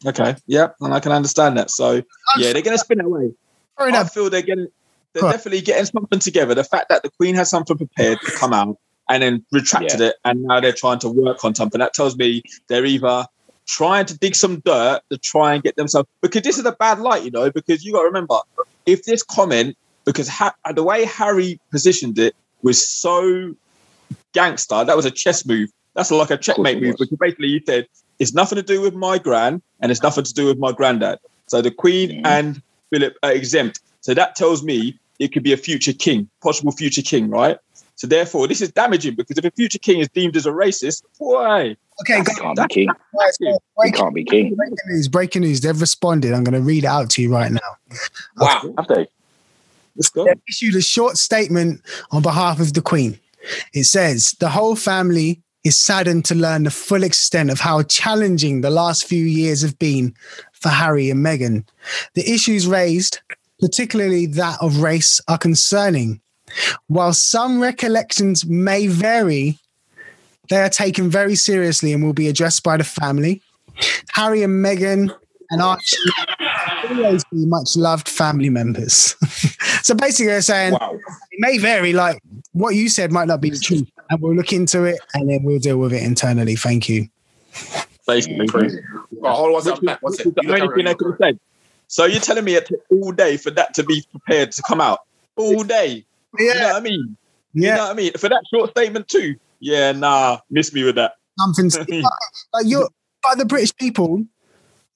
[0.07, 1.71] Okay, yeah, and I can understand that.
[1.71, 2.03] So
[2.37, 3.33] yeah, they're going to spin it away.
[3.77, 4.13] Fair I enough.
[4.13, 4.69] feel they're getting,
[5.13, 5.33] they're Right.
[5.33, 6.55] definitely getting something together.
[6.55, 8.77] The fact that the Queen has something prepared to come out
[9.09, 12.43] and then retracted it, and now they're trying to work on something that tells me
[12.69, 13.25] they're either
[13.67, 17.01] trying to dig some dirt to try and get themselves because this is a bad
[17.01, 17.51] light, you know.
[17.51, 18.39] Because you got to remember,
[18.87, 23.55] if this comment, because ha- the way Harry positioned it was so
[24.33, 25.71] gangster, that was a chess move.
[25.95, 26.97] That's like a checkmate move.
[26.99, 27.87] Because basically, you said
[28.19, 31.19] it's nothing to do with my gran, and it's nothing to do with my granddad.
[31.47, 32.27] So the Queen Mm.
[32.27, 33.81] and Philip are exempt.
[34.01, 37.59] So that tells me it could be a future king, possible future king, right?
[37.97, 41.03] So therefore, this is damaging because if a future king is deemed as a racist,
[41.19, 41.77] why?
[42.03, 42.87] Okay, He can't be king.
[43.19, 44.55] guys, He breaking, can't be king.
[44.55, 45.61] breaking news, breaking news.
[45.63, 46.33] They've responded.
[46.33, 47.97] I'm going to read it out to you right now.
[48.37, 48.73] Wow.
[48.79, 49.09] Have they?
[49.97, 50.27] Let's go.
[50.27, 53.19] They've issued a short statement on behalf of the Queen.
[53.75, 58.61] It says the whole family is saddened to learn the full extent of how challenging
[58.61, 60.15] the last few years have been
[60.53, 61.67] for Harry and Meghan.
[62.15, 63.21] The issues raised,
[63.61, 66.21] particularly that of race, are concerning.
[66.87, 69.59] While some recollections may vary,
[70.49, 73.43] they are taken very seriously and will be addressed by the family.
[74.13, 75.15] Harry and Meghan
[75.51, 75.97] and Archie
[76.91, 79.17] will always be much loved family members.
[79.83, 80.95] so basically, they're saying Wow.
[81.31, 81.93] it may vary.
[81.93, 82.21] Like
[82.53, 85.43] what you said might not be the truth, and we'll look into it and then
[85.43, 86.57] we'll deal with it internally.
[86.57, 87.09] Thank you.
[88.07, 88.47] Basically.
[88.47, 88.79] Crazy.
[89.23, 89.85] Oh, hold on one Which second.
[89.85, 90.99] Matt, one is the only thing they around.
[90.99, 91.41] could have said.
[91.89, 94.81] So you're telling me it took all day for that to be prepared to come
[94.81, 95.01] out?
[95.37, 96.05] All day.
[96.39, 97.17] You know what I mean?
[97.55, 98.13] You yeah, know what I mean?
[98.13, 99.37] For that short statement too.
[99.61, 101.15] Yeah, nah, miss me with that.
[101.39, 101.71] something.
[102.53, 102.89] like you're,
[103.23, 104.25] but the British people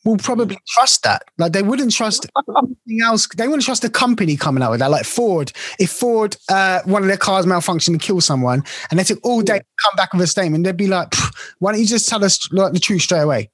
[0.04, 1.22] will probably trust that.
[1.38, 2.26] Like they wouldn't trust
[2.58, 3.26] anything else.
[3.28, 4.90] They wouldn't trust a company coming out with that.
[4.90, 9.04] Like Ford, if Ford, uh, one of their cars malfunctioned and killed someone, and they
[9.04, 11.14] took all day to come back with a statement, they'd be like,
[11.60, 13.50] "Why don't you just tell us like the truth straight away?"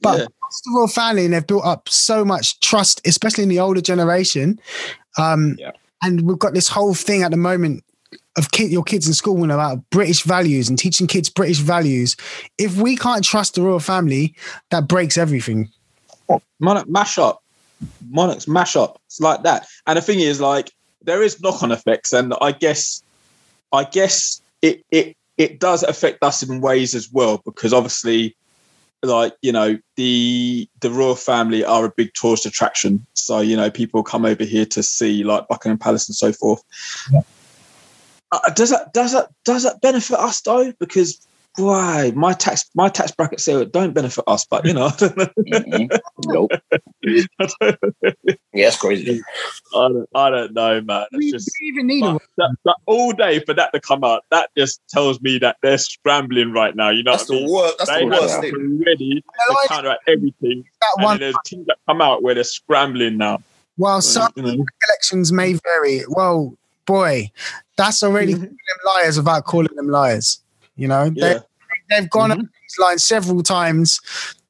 [0.00, 0.24] But Yeah.
[0.64, 4.60] the royal family, and they've built up so much trust, especially in the older generation.
[5.18, 5.72] Um, Yeah.
[6.02, 7.82] And we've got this whole thing at the moment
[8.36, 12.16] of kid, your kids in school and about British values and teaching kids British values.
[12.58, 14.34] If we can't trust the royal family,
[14.70, 15.70] that breaks everything.
[16.60, 17.42] Monarch mash up.
[18.08, 19.00] Monarchs mash up.
[19.06, 19.66] It's like that.
[19.86, 20.72] And the thing is, like,
[21.02, 23.02] there is knock-on effects, and I guess,
[23.72, 28.34] I guess it it it does affect us in ways as well, because obviously,
[29.02, 33.06] like you know, the the royal family are a big tourist attraction.
[33.14, 36.62] So you know, people come over here to see like Buckingham Palace and so forth.
[38.32, 40.72] Uh, does that does that does that benefit us though?
[40.80, 41.26] Because
[41.58, 44.88] why my tax my tax bracket say it don't benefit us, but you know.
[44.90, 45.88] Mm-mm.
[46.18, 46.50] Nope.
[48.52, 49.20] Yeah, it's crazy.
[49.74, 51.06] I don't, I don't know, man.
[51.12, 53.80] Do we, just we even need a but that, that all day for that to
[53.80, 54.24] come out.
[54.30, 56.90] That just tells me that they're scrambling right now.
[56.90, 57.54] You know, That's what I the mean?
[57.54, 57.74] worst.
[57.78, 58.40] That's They the have worst Yeah.
[58.40, 58.82] thing.
[58.84, 61.12] ready to like counteract everything, that and one?
[61.14, 63.42] then there's teams that come out where they're scrambling now.
[63.76, 64.64] While So, some you know.
[64.88, 66.54] elections may vary, well,
[66.86, 67.30] boy,
[67.76, 70.40] that's already calling them liars without calling them liars.
[70.76, 71.38] You know, they, Yeah.
[71.90, 72.34] they've gone Mhm.
[72.34, 74.00] up these lines several times.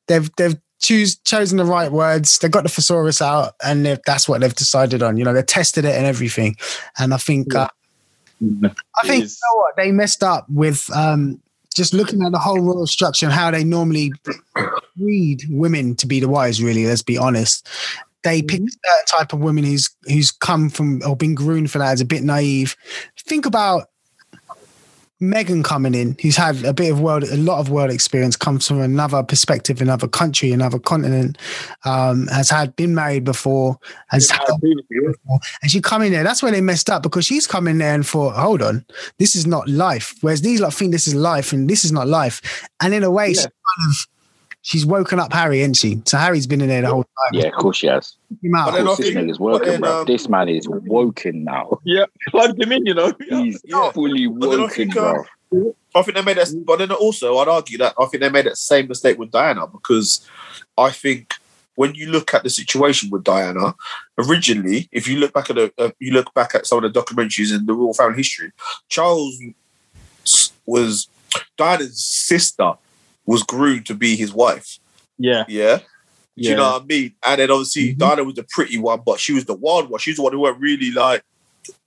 [0.07, 2.39] They've they've choose chosen the right words.
[2.39, 5.17] They've got the thesaurus out, and that's what they've decided on.
[5.17, 6.57] You know, they tested it and everything.
[6.99, 7.63] And I think Yeah.
[7.63, 8.69] uh,
[9.03, 11.41] I think you know what they messed up with um,
[11.75, 14.13] just looking at the whole royal structure and how they normally
[14.97, 16.63] breed women to be the wise.
[16.63, 17.67] Really, let's be honest.
[18.27, 21.79] They pick a certain type of woman who's who's come from or been groomed for
[21.79, 22.77] that is a bit naive.
[23.27, 23.89] Think about
[25.23, 28.67] Meghan coming in, who's had a bit of world, a lot of world experience, comes
[28.69, 31.39] from another perspective, another country, another continent,
[31.87, 34.41] um, has had been married before, has had
[35.63, 36.23] and she come in there.
[36.23, 38.85] That's where they messed up because she's come in there and thought, hold on,
[39.19, 40.15] this is not life.
[40.21, 42.69] Whereas these lot think this is life and this is not life.
[42.83, 43.43] And in a way, Yeah.
[43.43, 44.07] kind of
[44.67, 46.03] she's woken up Harry, isn't she?
[46.07, 47.33] So Harry's been in there the whole time.
[47.41, 48.17] Yeah, of course she has.
[48.29, 48.67] Took him out.
[48.67, 50.01] But then Of course, I this think- nigga's but woken, then, bro.
[50.01, 51.79] um, This man is woken now.
[52.31, 53.13] Plugged him in, you know.
[53.29, 53.93] He's Yeah.
[53.93, 55.25] fully But I woken, think, bro.
[55.95, 58.47] I think they made that, but then also I'd argue that I think they made
[58.47, 60.27] that same mistake with Diana because
[60.77, 61.35] I think
[61.77, 63.75] when you look at the situation with Diana,
[64.19, 67.01] originally, if you look back at the, uh, you look back at some of the
[67.01, 68.51] documentaries in the royal family history,
[68.89, 69.39] Charles
[70.67, 71.07] was
[71.57, 72.73] Diana's sister
[73.27, 74.79] was groomed to be his wife.
[75.19, 75.45] Yeah.
[75.49, 75.79] Yeah.
[75.79, 75.85] Do
[76.37, 76.51] Yeah.
[76.51, 77.15] you know what I mean?
[77.27, 77.99] And then obviously Mhm.
[77.99, 79.99] Diana was the pretty one, but she was the wild one.
[80.01, 81.23] She was the one who weren't really like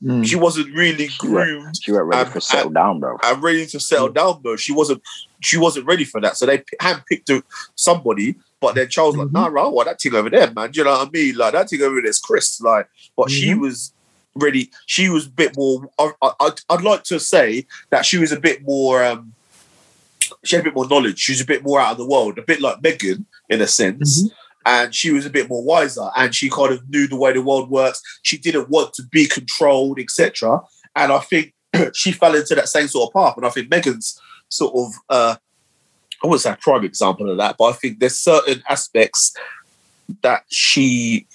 [0.03, 0.27] Mm.
[0.27, 3.17] she wasn't really groomed She went ready for settle down, bro.
[3.23, 4.57] and ready to settle down, bro.
[4.57, 5.01] she wasn't.
[5.41, 6.35] She wasn't ready for that.
[6.35, 7.41] So they handpicked
[7.75, 9.31] somebody, but then Charles like, Mhm.
[9.33, 10.71] nah, right, what that thing over there, man?
[10.71, 11.35] Do you know what I mean?
[11.37, 12.59] Like that thing over there's Chris.
[12.59, 13.61] Like, but she Mhm.
[13.61, 13.93] was
[14.35, 14.69] ready.
[14.85, 15.89] She was a bit more.
[15.97, 19.01] I, I, I'd, I'd like to say that she was a bit more.
[19.05, 19.33] um
[20.43, 21.19] She had a bit more knowledge.
[21.19, 23.67] She was a bit more out of the world, a bit like Meghan in a
[23.67, 24.23] sense.
[24.23, 24.31] Mhm.
[24.65, 27.41] And she was a bit more wiser, and she kind of knew the way the
[27.41, 28.01] world works.
[28.23, 30.61] She didn't want to be controlled, etc.
[30.95, 31.53] And I think
[31.93, 33.37] she fell into that same sort of path.
[33.37, 35.35] And I think Meghan's sort of, uh,
[36.23, 39.33] I wouldn't say a prime example of that, but I think there's certain aspects
[40.21, 41.27] that she,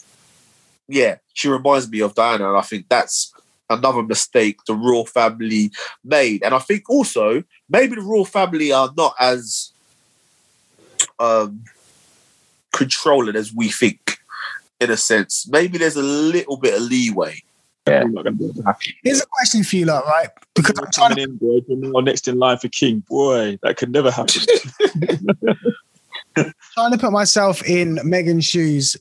[0.88, 2.48] yeah, she reminds me of Diana.
[2.48, 3.32] And I think that's
[3.70, 5.70] another mistake the royal family
[6.04, 6.42] made.
[6.42, 9.72] And I think also maybe the royal family are not as
[11.18, 11.64] um,
[12.72, 14.18] controlling as we think.
[14.80, 17.40] In a sense, maybe there's a little bit of leeway.
[17.86, 18.92] I'm not gonna be able to happen.
[19.02, 20.28] Here's a question for you, lot, right?
[20.54, 23.02] Because I'm trying Coming in, boy, you're next in line for king.
[23.08, 24.42] Boy, that could never happen.
[26.74, 28.96] trying to put myself in Meghan's shoes.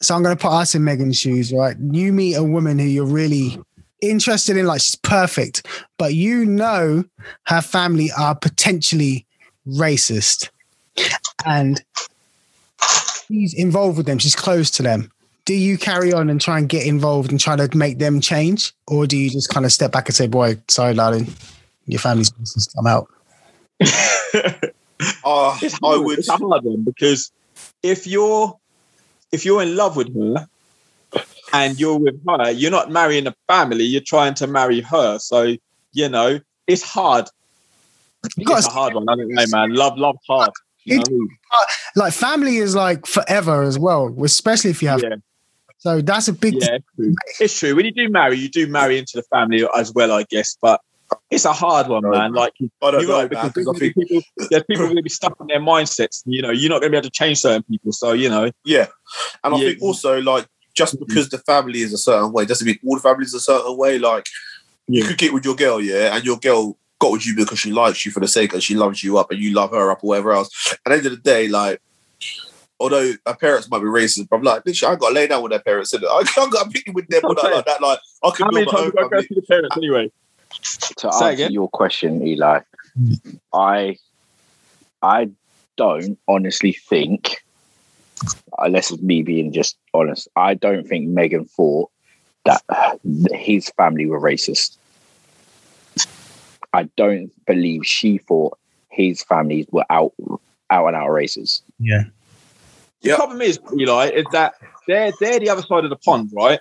[0.00, 1.76] So I'm going to put us in Meghan's shoes, right?
[1.78, 3.58] You meet a woman who you're really
[4.02, 5.66] interested in, like she's perfect,
[5.98, 7.04] but you know
[7.46, 9.26] her family are potentially
[9.66, 10.50] racist.
[11.46, 11.82] And
[13.26, 15.10] she's involved with them, she's close to them.
[15.44, 18.72] Do you carry on and try and get involved and try to make them change?
[18.86, 21.26] Or do you just kind of step back and say, boy, sorry, darling,
[21.86, 23.08] your family's racist, I'm out?
[25.24, 26.20] Uh, It's I would.
[26.20, 27.32] It's hard one because
[27.82, 28.56] if you're
[29.32, 30.48] if you're in love with her
[31.52, 33.84] and you're with her, you're not marrying a family.
[33.84, 35.18] You're trying to marry her.
[35.18, 35.56] So
[35.92, 37.26] you know it's hard.
[38.36, 39.08] You gotta It's a hard one.
[39.08, 39.74] I don't know, man.
[39.74, 40.50] Love, love hard.
[40.84, 41.28] You know I mean?
[41.96, 45.02] like family is like forever as well, especially if you have.
[45.02, 45.16] Yeah,
[45.78, 46.54] So that's a big.
[46.54, 47.14] yeah, it's true.
[47.40, 47.74] it's true.
[47.76, 50.56] When you do marry, you do marry into the family as well, I guess.
[50.60, 50.80] But
[51.30, 52.32] it's a hard one, man.
[52.32, 54.84] Like I don't you're know, right, man, because because I there's think people, there's people
[54.86, 56.22] going to be stuck in their mindsets.
[56.24, 57.92] You know, you're not going to be able to change certain people.
[57.92, 58.86] So you know, Yeah,
[59.44, 59.68] and I Yeah.
[59.70, 61.06] think also like just Mhm.
[61.06, 63.76] because the family is a certain way doesn't mean all the families are a certain
[63.76, 63.98] way.
[63.98, 64.26] Like
[64.88, 67.72] you could get with your girl, yeah, and your girl got with you because she
[67.72, 70.02] likes you for the sake of she loves you up and you love her up
[70.02, 70.72] or whatever else.
[70.72, 71.80] At the end of the day, like.
[72.80, 75.40] Although her parents might be racist, but I'm like, bitch, I got to lay down
[75.44, 75.94] with their parents.
[75.94, 76.02] innit?
[76.10, 77.80] I can't got to pick with them or that, like that.
[77.80, 79.26] Like, I can how many build my times own I go family.
[79.28, 80.12] to the parents anyway?
[80.50, 81.52] To Say answer again?
[81.52, 82.60] your question, Eli,
[83.54, 83.96] I
[85.00, 85.30] I
[85.76, 87.44] don't honestly think,
[88.58, 91.90] unless it's me being just honest, I don't think Meghan thought
[92.44, 92.62] that
[93.32, 94.76] his family were racist.
[96.72, 98.58] I don't believe she thought
[98.88, 100.12] his families were out
[100.70, 101.62] out and out racist.
[101.78, 102.04] Yeah.
[103.02, 103.16] The Yep.
[103.16, 104.54] problem is, Eli, is that
[104.86, 106.60] they're they're the other side of the pond, right?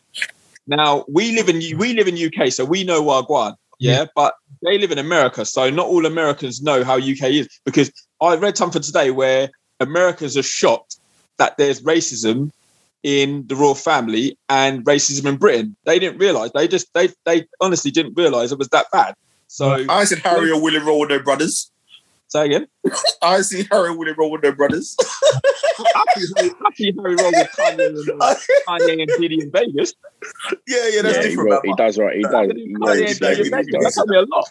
[0.68, 4.78] Now we live in we live in UK, so we know Wagwan, yeah, but they
[4.78, 7.50] live in America, so not all Americans know how UK is.
[7.66, 10.98] Because I read something today where Americans are shocked
[11.42, 12.52] that there's racism
[13.02, 15.76] in the royal family and racism in Britain.
[15.86, 16.52] They didn't realise.
[16.54, 19.16] They just they they honestly didn't realise it was that bad.
[19.48, 21.72] So I said Harry or William roll with their brothers.
[22.28, 22.68] Say again.
[23.24, 24.96] I see Harry and William roll with their brothers.
[25.00, 28.36] I see Harry, I see Harry roll with Kanye and, uh,
[28.68, 29.96] Kanye and Diddy in Vegas.
[30.68, 31.50] yeah, yeah, that's yeah, he, different.
[31.50, 31.62] ro- man.
[31.66, 32.16] he does right.
[32.18, 32.52] He does.
[32.56, 33.96] He Kanye knows and Diddy in exactly Vegas.
[33.96, 34.46] That told me a lot.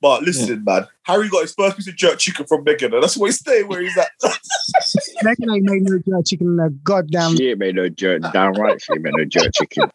[0.00, 3.16] But listen, man, Harry got his first piece of jerk chicken from Meghan, and that's
[3.16, 4.10] why he's staying where he's at.
[5.22, 7.36] Meghan ain't made no jerk chicken in a goddamn.
[7.36, 8.22] She ain't made no jerk.
[8.32, 9.90] Damn right, she ain't made no jerk chicken.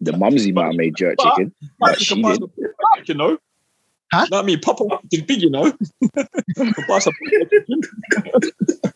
[0.00, 2.52] The mumsy might have made jerk But- chicken, Like, but she can buy didn't.
[2.56, 3.38] some you know.
[4.12, 4.26] Huh?
[4.30, 5.66] Not me, Papa is big, you know.
[6.00, 6.08] You
[6.72, 7.80] can buy some chicken.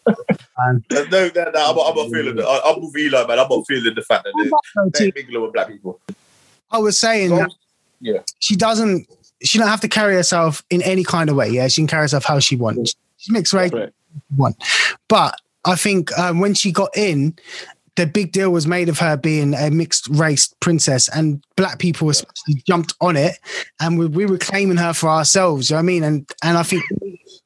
[0.09, 2.45] no, no, no, I'm, not, I'm not feeling it.
[2.45, 3.39] I- I'm with Eli, man.
[3.39, 4.33] I'm not feeling the fact that
[4.95, 6.01] they're, mingling with black people.
[6.71, 7.37] I was saying So,
[8.03, 9.07] that she doesn't.
[9.43, 11.51] She don't have to carry herself in any kind of way.
[11.51, 12.95] Yeah, she can carry herself how she wants.
[13.17, 13.71] She's mixed race.
[13.73, 13.93] Correct.
[14.37, 14.55] One.
[15.09, 17.37] But I think um, when she got in,
[17.97, 22.09] the big deal was made of her being a mixed race princess, and black people
[22.09, 23.39] especially jumped on it,
[23.81, 25.69] and we, we were claiming her for ourselves.
[25.69, 26.05] You know what I mean?
[26.05, 26.85] And and I think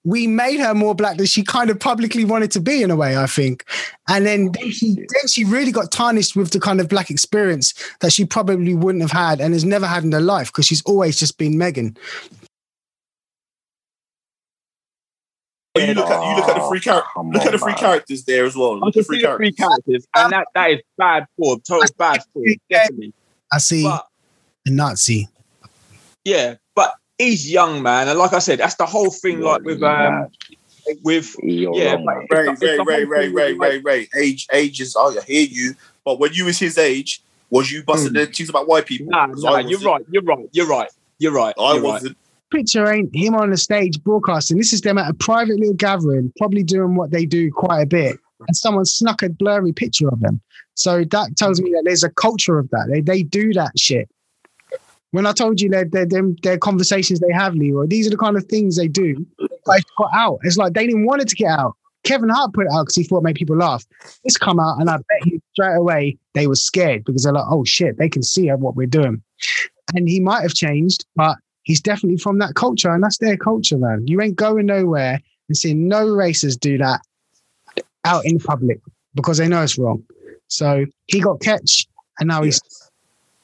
[0.04, 2.96] we made her more black than she kind of publicly wanted to be in a
[2.96, 3.16] way.
[3.16, 3.64] I think,
[4.08, 7.74] and then then she then she really got tarnished with the kind of black experience
[8.00, 10.82] that she probably wouldn't have had and has never had in her life because she's
[10.82, 11.96] always just been Meghan.
[15.82, 17.10] You look at you look at the three characters.
[17.14, 17.78] Come Look at the three man.
[17.78, 18.78] characters there as well.
[18.78, 20.06] Look at the can three see the three characters.
[20.06, 23.12] characters, and that, that is bad form, total bad form, definitely.
[23.52, 24.06] I see But
[24.66, 25.28] a Nazi.
[26.24, 29.40] yeah, but he's young, man, and like I said, that's the whole thing.
[29.40, 30.28] Like with um,
[31.02, 32.26] with You're yeah, wrong, but mate.
[32.30, 34.08] Ray, It's the- Ray, it's the Ray, whole Ray, Ray, Ray, Ray.
[34.18, 34.94] Age, age is.
[34.98, 35.74] Oh, I hear you.
[36.04, 38.14] But when you was his age, was you busting Mm.
[38.14, 39.06] the cheese about white people?
[39.10, 41.54] Nah, 'Cause nah, you're right, you're right, you're right, you're right.
[41.58, 42.02] I you're right.
[42.50, 44.56] Picture ain't him on the stage broadcasting.
[44.58, 47.86] This is them at a private little gathering, probably doing what they do quite a
[47.86, 48.18] bit.
[48.46, 50.40] And someone snuck a blurry picture of them.
[50.74, 52.88] So that tells me that there's a culture of that.
[52.90, 54.08] They, they do that shit.
[55.12, 56.06] When I told you that they're,
[56.42, 59.26] their conversations they have, Leroy, these are the kind of things they do.
[59.38, 60.38] It got out.
[60.42, 61.74] It's like they didn't want it to get out.
[62.04, 63.84] Kevin Hart put it out because he thought it made people laugh.
[64.22, 67.46] This come out, and I bet you straight away they were scared because they're like,
[67.48, 69.22] "Oh shit, they can see what we're doing."
[69.94, 73.76] And he might have changed, but he's definitely from that culture, and that's their culture,
[73.76, 74.06] man.
[74.06, 77.00] You ain't going nowhere and seeing no racers do that
[78.04, 78.80] out in public
[79.14, 80.02] because they know it's wrong.
[80.46, 81.86] So he got catch,
[82.18, 82.60] and now he's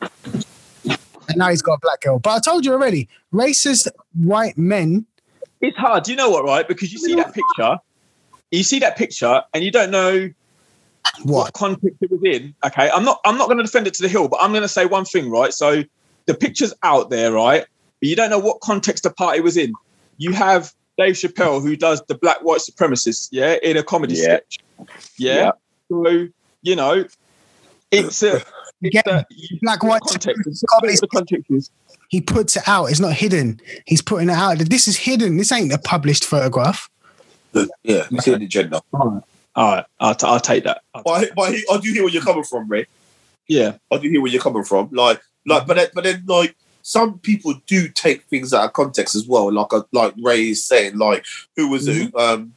[0.00, 2.20] and now he's got a black girl.
[2.20, 5.04] But I told you already, racist white men.
[5.60, 6.06] It's hard.
[6.08, 6.66] You know what, right?
[6.66, 7.78] Because you see that picture,
[8.52, 10.30] you see that picture, and you don't know
[11.24, 11.52] what What?
[11.54, 12.54] context it was in.
[12.64, 13.20] Okay, I'm not.
[13.24, 15.04] I'm not going to defend it to the hill, but I'm going to say one
[15.04, 15.52] thing, right?
[15.52, 15.82] So
[16.26, 17.66] the picture's out there, right?
[18.02, 19.72] But you don't know what context the party was in.
[20.18, 24.22] You have Dave Chappelle who does the black white supremacists, yeah, in a comedy Yeah.
[24.24, 24.58] sketch,
[25.16, 25.34] yeah.
[25.36, 25.50] Yeah.
[25.88, 26.26] So
[26.62, 27.04] you know,
[27.92, 28.42] it's a.
[28.84, 29.24] It's a
[29.60, 30.42] black white context.
[30.48, 31.70] is- comedy The context is
[32.08, 32.86] He puts it out.
[32.86, 33.60] It's not hidden.
[33.86, 34.58] He's putting it out.
[34.58, 35.36] This is hidden.
[35.36, 36.90] This ain't a published photograph.
[37.84, 38.80] Yeah, you see the gender.
[38.92, 39.22] all
[39.54, 39.84] right.
[40.00, 40.82] I'll, t- I'll take that.
[40.94, 42.86] I'll- But, I, but I, I do hear where you're coming from, Ray.
[43.46, 44.88] yeah, I do hear where you're coming from.
[44.90, 49.14] Like, like, but then, but then, like, some people do take things out of context
[49.14, 49.50] as well.
[49.52, 51.24] Like, uh, like Ray is saying, like,
[51.56, 52.14] who was it?
[52.14, 52.54] Um,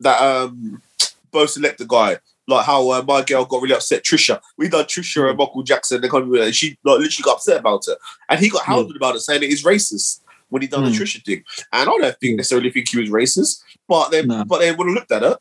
[0.00, 0.82] that um,
[1.30, 2.18] Bo Selecta guy.
[2.46, 4.02] Like how uh, my girl got really upset.
[4.04, 6.00] Trisha, we done Trisha and Michael Jackson.
[6.00, 7.98] They come and she like literally got upset about it,
[8.30, 10.94] and he got hounded about it, saying it is racist when he done the Mm.
[10.98, 11.44] Trisha thing.
[11.74, 14.44] And I don't think necessarily think he was racist, but then, No.
[14.46, 15.36] but then would have looked at it,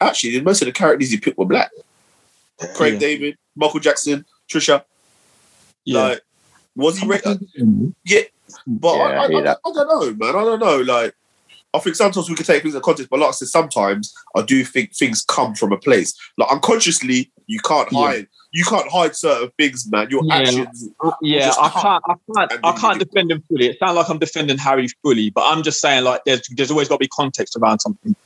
[0.00, 1.70] actually, most of the characters he picked were black.
[2.74, 2.98] Craig Yeah.
[2.98, 4.82] David, Michael Jackson, Trisha.
[5.84, 6.02] yeah.
[6.08, 6.22] Like,
[6.78, 7.06] was he?
[7.06, 7.18] Ra-
[8.04, 8.20] yeah,
[8.66, 9.50] but Yeah, I, I, I hear I.
[9.68, 10.36] I don't know, man.
[10.36, 10.78] I don't know.
[10.78, 11.14] Like,
[11.74, 14.42] I think sometimes we can take things in context, but like I said, sometimes I
[14.42, 16.14] do think things come from a place.
[16.38, 17.98] Like unconsciously, you can't Yeah.
[17.98, 18.26] hide.
[18.52, 20.08] You can't hide certain things, man.
[20.10, 20.36] Your Yeah.
[20.38, 20.88] actions.
[21.04, 23.66] Uh, yeah, I can't, I can't, I can't you- defend him fully.
[23.66, 26.88] It sounds like I'm defending Harry fully, but I'm just saying like there's there's always
[26.88, 28.16] got to be context around something.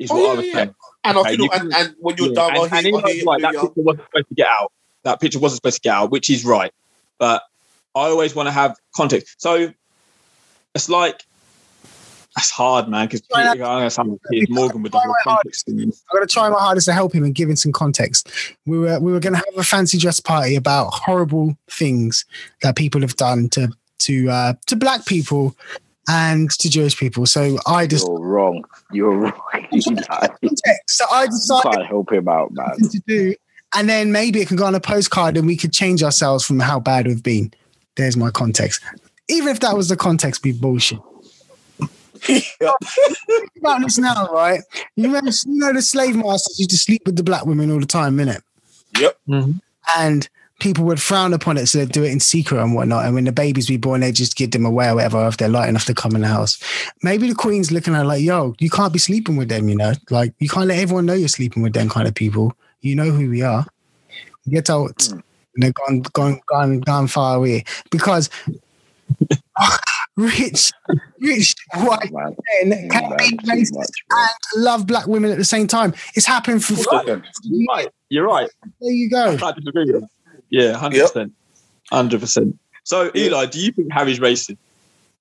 [0.00, 0.52] Is Oh, what yeah, I was yeah.
[0.54, 0.74] saying.
[1.04, 2.86] And Okay, I feel, you and, and when you're Yeah, done, and, I and hear,
[2.86, 3.42] he I was hear, right.
[3.42, 3.60] That yeah.
[3.60, 4.72] picture wasn't supposed to get out.
[5.04, 6.72] That picture wasn't supposed to get out, which is right.
[7.18, 7.42] But
[7.96, 9.40] I always want to have context.
[9.40, 9.72] So
[10.74, 11.22] it's like
[12.36, 13.06] that's hard, man.
[13.06, 15.66] Because I'm gonna sound like Piers Morgan with the whole context.
[15.68, 18.30] I'm gonna try my hardest to help him and give him some context.
[18.66, 22.26] We were we were gonna have a fancy dress party about horrible things
[22.60, 25.56] that people have done to to uh, to black people
[26.06, 27.24] and to Jewish people.
[27.24, 28.64] So I just You're wrong.
[28.92, 29.32] You're wrong.
[29.70, 30.82] context.
[30.88, 32.76] So I decided can't help him out, man.
[32.76, 33.34] to do,
[33.74, 36.60] and then maybe it can go on a postcard and we could change ourselves from
[36.60, 37.54] how bad we've been.
[37.96, 38.82] There's my context.
[39.28, 41.00] Even if that was the context, be bullshit.
[42.20, 42.44] Think
[43.58, 44.60] about this now, right?
[44.96, 47.80] You remember, you know, the slave masters used to sleep with the black women all
[47.80, 48.40] the time, innit?
[48.98, 49.18] Yep.
[49.28, 49.60] Mhm.
[49.96, 50.28] And
[50.58, 53.04] people would frown upon it, so they'd do it in secret and whatnot.
[53.04, 55.48] And when the babies be born, they just give them away or whatever if they're
[55.48, 56.58] light enough to come in the house.
[57.02, 59.76] Maybe the queen's looking at her like, yo, you can't be sleeping with them, you
[59.76, 59.92] know?
[60.10, 62.54] Like you can't let everyone know you're sleeping with them kind of people.
[62.80, 63.66] You know who we are.
[64.48, 64.96] Get out.
[64.98, 65.22] Mm.
[65.56, 67.64] And they've gone, gone, gone, gone far away.
[67.90, 68.28] Because
[70.16, 70.72] rich,
[71.18, 75.44] rich white Man, men can man, be racist much, and love black women at the
[75.44, 75.94] same time.
[76.14, 76.74] It's happened for
[77.42, 77.88] You're right.
[78.10, 78.50] You're right.
[78.80, 79.38] there you go.
[79.42, 80.04] I disagree with.
[80.50, 81.32] Yeah, hundred percent,
[81.90, 82.58] hundred percent.
[82.84, 84.58] So, Eli, do you think Harry's racist?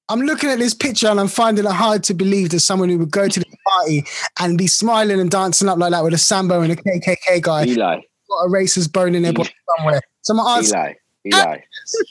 [0.07, 2.99] I'm looking at this picture and I'm finding it hard to believe that someone who
[2.99, 4.05] would go to the party
[4.39, 7.65] and be smiling and dancing up like that with a Sambo and a KKK guy
[7.65, 10.01] Eli, got a racist bone in their body somewhere.
[10.21, 10.93] So my answer, Eli,
[11.34, 11.57] Eli,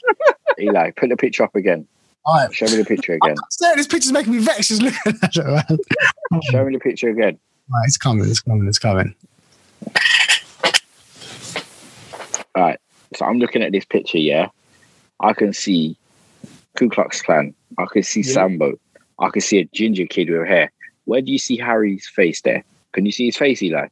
[0.59, 1.87] Eli, put the picture up again.
[2.25, 2.53] all right.
[2.53, 3.35] Show me the picture again.
[3.49, 5.79] Sir, this picture's making me vexed just looking at it,
[6.31, 6.41] man.
[6.51, 7.37] Show me the picture again.
[7.71, 9.15] All right, it's coming, it's coming, it's coming.
[12.55, 12.79] All right.
[13.15, 14.49] So I'm looking at this picture, yeah.
[15.19, 15.97] I can see
[16.75, 17.53] Ku Klux Klan.
[17.77, 18.33] I can see Yeah.
[18.33, 18.73] Sambo.
[19.19, 20.71] I can see a ginger kid with hair.
[21.05, 22.63] Where do you see Harry's face there?
[22.93, 23.87] Can you see his face, Eli?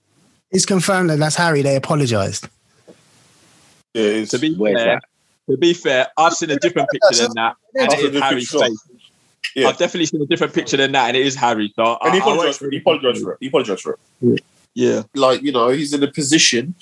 [0.53, 1.61] It's confirmed that that's Harry.
[1.61, 2.47] They apologized.
[3.93, 5.51] Yeah, To be Where's fair, that?
[5.51, 8.07] to be fair, I've seen a different picture than that, and I've it seen a
[8.07, 8.65] is different Harry's picture.
[8.65, 8.87] face.
[9.55, 9.67] Yeah.
[9.67, 11.71] I've definitely seen a different picture than that, and it is Harry.
[11.75, 12.71] So and he I, I apologized for it.
[12.73, 13.37] He apologized for it.
[13.41, 14.43] He apologized for it.
[14.73, 16.73] Yeah, like you know he's in a position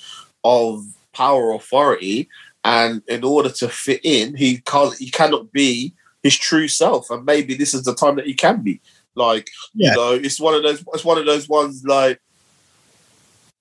[0.44, 2.28] of power authority
[2.64, 5.92] and in order to fit in he can't he cannot be
[6.22, 8.80] his true self and maybe this is the time that he can be
[9.14, 9.90] like Yeah.
[9.90, 12.18] you know it's one of those it's one of those ones like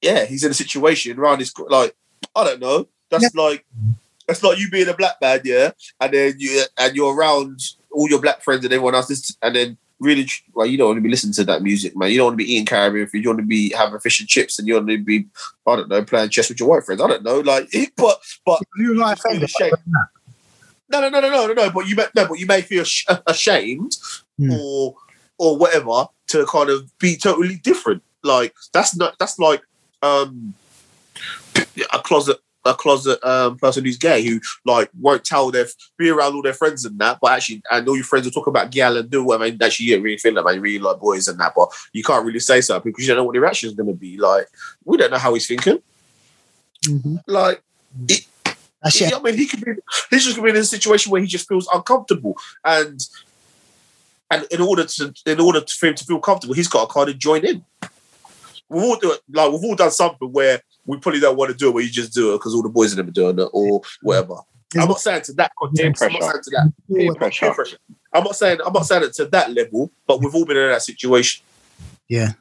[0.02, 1.96] yeah he's in a situation around his like
[2.36, 3.66] i don't know that's like
[4.28, 7.60] that's like you being a black man yeah and then you and you're around
[7.92, 11.02] all your black friends and everyone else and then really like you don't want to
[11.02, 12.10] be listening to that music, man.
[12.12, 13.24] You don't want to be eating Caribbean food.
[13.24, 15.28] You want to be having fish and chips, and you want to be,
[15.68, 17.02] I don't know, playing chess with your white friends.
[17.02, 19.78] I don't know, like, but but You like ashamed.
[20.90, 21.70] No, no, no, no, no, no, no.
[21.70, 22.84] But you may, no, but you may feel
[23.28, 23.96] ashamed
[24.40, 24.52] Hmm.
[24.54, 24.96] or
[25.38, 28.02] or whatever to kind of be totally different.
[28.24, 29.62] Like that's not that's like
[30.02, 30.54] um
[31.94, 35.66] a closet a closet um person who's gay who like won't tell their
[35.98, 38.48] be around all their friends and that, but actually and all your friends will talk
[38.48, 39.46] about gal and do whatever.
[39.46, 40.56] And actually, you don't really feel that man.
[40.56, 43.18] You really like boys and that, but you can't really say something because you don't
[43.18, 44.18] know what the reaction is going to be.
[44.18, 44.48] Like
[44.86, 45.80] we don't know how he's thinking.
[46.84, 47.22] Mhm.
[47.28, 47.64] Like
[48.08, 48.26] it.
[48.84, 49.74] I mean, he could be.
[50.10, 52.36] He's just gonna be in a situation where he just feels uncomfortable,
[52.66, 53.00] and
[54.32, 56.94] and in order to in order to, for him to feel comfortable, he's got to
[56.94, 57.64] kind of join in.
[58.72, 61.58] We've all do it, like we've all done something where we probably don't want to
[61.58, 63.38] do it, where you just do it because all the boys in them are doing
[63.40, 64.36] it or whatever.
[64.78, 66.02] I'm not saying to that context.
[66.02, 67.54] I'm not saying to that Peer peer pressure.
[67.54, 67.78] pressure.
[68.14, 70.70] I'm not saying I'm not saying it to that level, but we've all been in
[70.70, 71.44] that situation.
[72.08, 72.32] Yeah.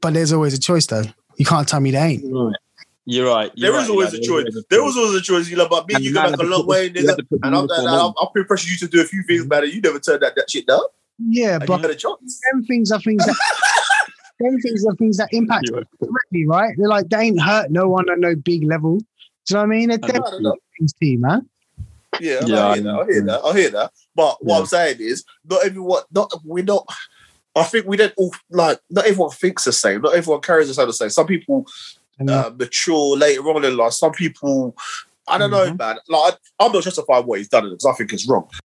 [0.00, 1.04] But there's always a choice though.
[1.36, 2.24] You can't tell me there ain't.
[2.24, 2.56] right.
[3.04, 3.50] You're right.
[3.54, 4.22] You're There is right, always Eli.
[4.22, 4.64] a choice.
[4.70, 5.48] There was always a choice.
[5.48, 6.88] You know, but me, and And you the go man back had a long way,
[6.88, 7.16] he nigga.
[7.16, 7.94] to put the And I'm, uniform and on.
[8.00, 9.66] I'll, I'll peer pressure you to do a few things better.
[9.66, 10.80] You never turned that, that shit down.
[11.18, 12.40] Yeah, And but you had a chance.
[12.52, 13.36] them things are things that
[14.42, 16.74] them things are things that impact directly, right?
[16.76, 18.98] They're like they ain't hurt no one on no big level.
[18.98, 19.04] Do
[19.50, 19.88] you know what I mean?
[19.88, 21.48] They're I I them don't things to you, man.
[22.20, 22.94] Yeah, Yeah, I I hear that.
[22.94, 23.40] I hear that.
[23.44, 23.92] I hear that.
[24.14, 24.60] But what Yeah.
[24.60, 26.02] I'm saying is, not everyone.
[26.12, 26.86] Not we're not.
[27.54, 28.78] I think we don't all like.
[28.90, 30.02] Not everyone thinks the same.
[30.02, 31.10] Not everyone carries themselves the same.
[31.10, 31.66] Some people
[32.18, 33.92] And, uh, mature later on in life.
[33.94, 34.76] Some people.
[35.28, 35.78] I don't know, Mhm.
[35.78, 35.98] man.
[36.08, 38.48] Like I- I'm not justifying what he's done because I think it's wrong.